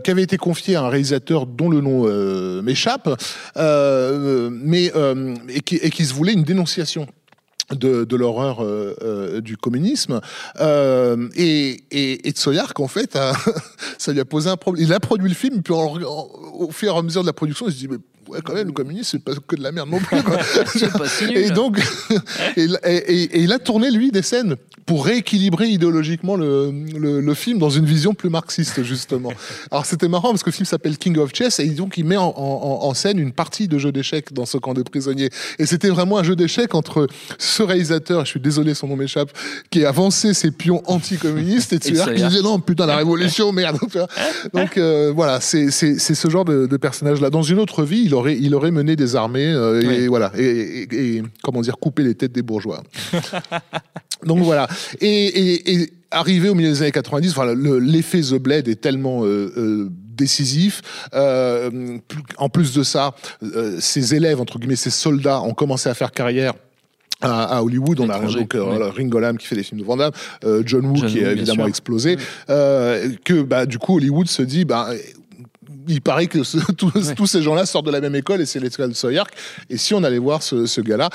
qui 0.04 0.12
avait 0.12 0.24
été 0.24 0.38
confié 0.38 0.76
à 0.76 0.84
un 0.84 0.90
réalisateur 0.90 1.46
dont 1.46 1.70
le 1.70 1.82
nom 1.82 2.04
m'échappe, 2.62 3.10
mais 3.56 4.92
et, 5.50 5.62
qui, 5.62 5.76
et 5.76 5.90
qui 5.90 6.06
se 6.06 6.14
voulait 6.14 6.34
une 6.34 6.44
dénonciation 6.44 7.08
de, 7.76 8.04
de 8.04 8.16
l'horreur 8.16 8.64
euh, 8.64 8.96
euh, 9.02 9.42
du 9.42 9.58
communisme. 9.58 10.22
Euh, 10.60 11.28
et, 11.36 11.84
et, 11.92 12.28
et 12.28 12.32
Tsoyark, 12.32 12.80
en 12.80 12.88
fait, 12.88 13.18
ça 13.98 14.12
lui 14.14 14.20
a 14.20 14.26
posé 14.26 14.50
un 14.50 14.58
problème. 14.58 14.86
Il 14.86 14.94
a 14.94 15.00
produit 15.00 15.30
le 15.30 15.36
film, 15.36 15.62
puis 15.62 15.74
en- 15.74 15.94
au 15.96 16.72
fur 16.72 16.94
et 16.96 16.98
à 16.98 17.02
mesure 17.02 17.22
de 17.22 17.28
la 17.28 17.34
production, 17.34 17.68
il 17.68 17.74
se 17.74 17.78
dit, 17.78 17.88
mais 17.88 17.98
ouais, 18.28 18.40
quand 18.44 18.54
même, 18.54 18.68
le 18.68 18.74
communisme, 18.74 19.10
c'est 19.12 19.24
pas 19.24 19.32
que 19.48 19.56
de 19.56 19.64
la 19.64 19.72
merde 19.72 19.90
non 19.90 20.00
plus. 20.00 20.22
quoi. 20.24 20.38
Pas 20.98 21.08
si 21.08 21.26
nul. 21.26 21.38
et 21.38 21.50
donc, 21.52 21.80
et, 22.58 22.66
et- 22.86 23.24
et- 23.24 23.40
il 23.42 23.52
a 23.54 23.60
tourné, 23.60 23.90
lui, 23.92 24.12
des 24.12 24.22
scènes 24.22 24.56
pour 24.86 25.06
rééquilibrer 25.06 25.68
idéologiquement 25.68 26.36
le, 26.36 26.72
le, 26.98 27.22
le 27.22 27.34
film 27.36 27.60
dans 27.60 27.70
une 27.70 27.86
vision 27.86 28.16
plus 28.16 28.30
marxiste, 28.32 28.82
justement. 28.82 29.32
Alors, 29.70 29.86
c'était 29.86 30.08
marrant 30.08 30.30
parce 30.32 30.42
que 30.42 30.50
le 30.50 30.56
film 30.56 30.66
s'appelle 30.66 30.98
King 30.98 31.16
of 31.20 31.32
Chess 31.34 31.60
et 31.60 31.68
donc 31.68 31.98
il 31.98 32.06
met 32.06 32.18
en, 32.18 32.34
en- 32.36 32.80
en 32.84 32.94
scène 32.96 33.20
une 33.20 33.32
partie 33.32 33.68
de 33.68 33.78
jeu 33.78 33.92
d'échecs 33.92 34.34
dans 34.34 34.48
ce 34.48 34.58
camp 34.58 34.74
de 34.74 34.82
prisonniers. 34.82 35.30
Et 35.60 35.68
c'était 35.68 35.90
vraiment 35.90 36.18
un 36.18 36.24
jeu 36.24 36.36
d'échecs 36.36 36.74
entre 36.74 37.08
ce 37.38 37.62
réalisateur, 37.62 38.26
je 38.26 38.32
suis 38.32 38.40
désolé, 38.40 38.74
son 38.74 38.88
nom 38.88 38.96
m'échappe, 38.96 39.32
qui 39.70 39.86
avançait 39.86 40.34
ses 40.34 40.50
pions 40.50 40.82
anticommunistes 40.88 41.72
et 41.74 41.78
Tsuyer 41.78 42.04
qui 42.16 42.24
disait 42.24 42.42
non, 42.42 42.60
putain, 42.60 42.88
la 42.88 42.96
révolution, 42.98 43.52
merde. 43.52 43.78
Donc, 44.54 44.78
euh, 44.78 45.12
voilà, 45.16 45.40
c'est 45.40 45.70
ce 45.70 46.30
genre 46.30 46.46
de, 46.46 46.66
de 46.66 46.78
personnage-là. 46.78 47.30
Dans 47.30 47.44
une 47.44 47.60
autre 47.60 47.84
vie, 47.84 48.02
il 48.06 48.16
aurait, 48.20 48.38
il 48.40 48.54
aurait 48.56 48.72
mené 48.72 48.96
des 48.96 49.16
armées 49.16 49.48
euh, 49.52 49.82
et 49.82 49.88
Oui. 49.88 50.08
voilà, 50.08 50.32
et, 50.38 50.44
et- 50.44 51.16
et, 51.18 51.24
comment 51.44 51.62
dire, 51.62 51.78
couper 51.78 52.04
les 52.04 52.16
têtes 52.16 52.32
des 52.32 52.42
bourgeois. 52.44 52.84
Donc 54.26 54.40
voilà. 54.40 54.68
Et, 55.02 55.90
arrivé 56.12 56.50
au 56.50 56.56
milieu 56.56 56.70
des 56.70 56.82
années 56.82 56.92
90, 56.92 57.34
voilà, 57.34 57.54
le- 57.54 57.80
l'effet 57.80 58.22
The 58.22 58.36
Blade 58.36 58.68
est 58.68 58.82
tellement 58.82 59.24
euh, 59.26 59.52
euh, 59.58 59.90
décisif. 59.92 60.82
Euh, 61.14 61.98
en 62.38 62.50
plus 62.50 62.74
de 62.74 62.84
ça, 62.84 63.14
ses 63.80 64.16
élèves, 64.16 64.42
entre 64.42 64.58
guillemets, 64.60 64.76
ses 64.76 64.90
soldats 64.90 65.42
ont 65.42 65.54
commencé 65.54 65.88
à 65.90 65.94
faire 65.94 66.12
carrière. 66.12 66.54
À, 67.22 67.62
Hollywood, 67.62 68.00
on 68.00 68.08
a 68.10 68.18
donc 68.18 68.56
euh, 68.56 68.60
ouais. 68.64 68.78
voilà, 68.78 68.92
Ringo 68.92 69.20
Lam 69.20 69.38
qui 69.38 69.46
fait 69.46 69.56
les 69.58 69.64
films 69.64 69.82
de 69.82 69.86
Van 69.86 69.98
Damme, 69.98 70.14
euh, 70.46 70.64
John 70.66 70.86
Woo 70.86 70.96
John 70.96 71.10
qui 71.10 71.20
bien 71.20 71.32
évidemment 71.32 71.68
explosé, 71.68 72.16
euh, 72.50 73.10
que 73.26 73.42
bah, 73.42 73.66
du 73.66 73.78
coup 73.78 73.98
Hollywood 73.98 74.28
se 74.30 74.42
dit 74.42 74.64
bah, 74.64 74.88
il 75.88 76.02
paraît 76.02 76.28
que 76.28 76.44
ce- 76.44 76.58
tous, 76.78 76.92
tous 77.16 77.28
ces 77.28 77.42
gens-là 77.42 77.66
sortent 77.66 77.86
de 77.86 77.92
la 77.92 78.02
même 78.02 78.16
école 78.16 78.42
et 78.42 78.46
c'est 78.46 78.60
l'école 78.60 78.90
de 78.90 78.94
Soyark. 78.96 79.34
Et 79.70 79.78
si 79.78 79.94
on 79.94 80.04
allait 80.04 80.18
voir 80.20 80.44
ce, 80.44 80.66
ce 80.66 80.82
gars-là, 80.82 81.10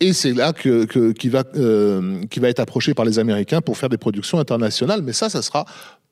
et 0.00 0.12
c'est 0.12 0.32
là 0.32 0.52
que, 0.52 0.84
que- 0.84 1.12
qui 1.12 1.28
va 1.28 1.44
euh, 1.56 2.22
qui 2.30 2.40
va 2.40 2.48
être 2.48 2.60
approché 2.60 2.92
par 2.94 3.04
les 3.04 3.18
Américains 3.18 3.60
pour 3.60 3.76
faire 3.78 3.88
des 3.88 3.98
productions 3.98 4.38
internationales. 4.38 5.00
Mais 5.02 5.12
ça, 5.12 5.28
ça 5.30 5.42
sera 5.42 5.64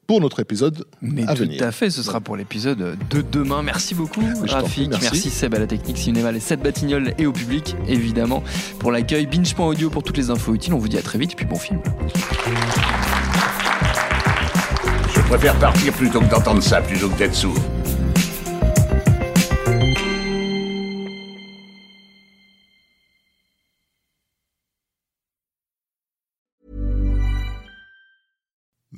pour 0.06 0.20
notre 0.20 0.40
épisode 0.40 0.84
Mais 1.02 1.22
à 1.28 1.34
tout 1.34 1.42
venir. 1.42 1.62
à 1.62 1.70
fait, 1.70 1.88
ce 1.88 2.02
sera 2.02 2.20
pour 2.20 2.36
l'épisode 2.36 2.96
de 3.10 3.20
demain. 3.22 3.62
Merci 3.62 3.94
beaucoup, 3.94 4.22
je 4.44 4.50
Rafik. 4.52 4.88
merci. 4.90 5.04
Merci. 5.04 5.30
Seb 5.30 5.54
à 5.54 5.58
la 5.60 5.68
technique 5.68 5.98
cinéma, 5.98 6.32
les 6.32 6.40
7 6.40 6.60
Batignolles 6.60 7.14
et 7.18 7.26
au 7.26 7.32
public, 7.32 7.76
évidemment, 7.86 8.42
pour 8.80 8.90
l'accueil. 8.90 9.26
Binge.audio 9.26 9.88
pour 9.88 10.02
toutes 10.02 10.16
les 10.16 10.30
infos 10.30 10.52
utiles. 10.54 10.74
On 10.74 10.78
vous 10.78 10.88
dit 10.88 10.98
à 10.98 11.02
très 11.02 11.18
vite 11.18 11.32
et 11.32 11.36
puis 11.36 11.46
bon 11.46 11.56
film. 11.58 11.80
Je 15.14 15.20
préfère 15.28 15.56
partir 15.60 15.92
plutôt 15.92 16.20
que 16.20 16.28
d'entendre 16.30 16.62
ça, 16.62 16.80
plutôt 16.80 17.08
que 17.08 17.16
d'être 17.18 17.34
sourd. 17.36 17.54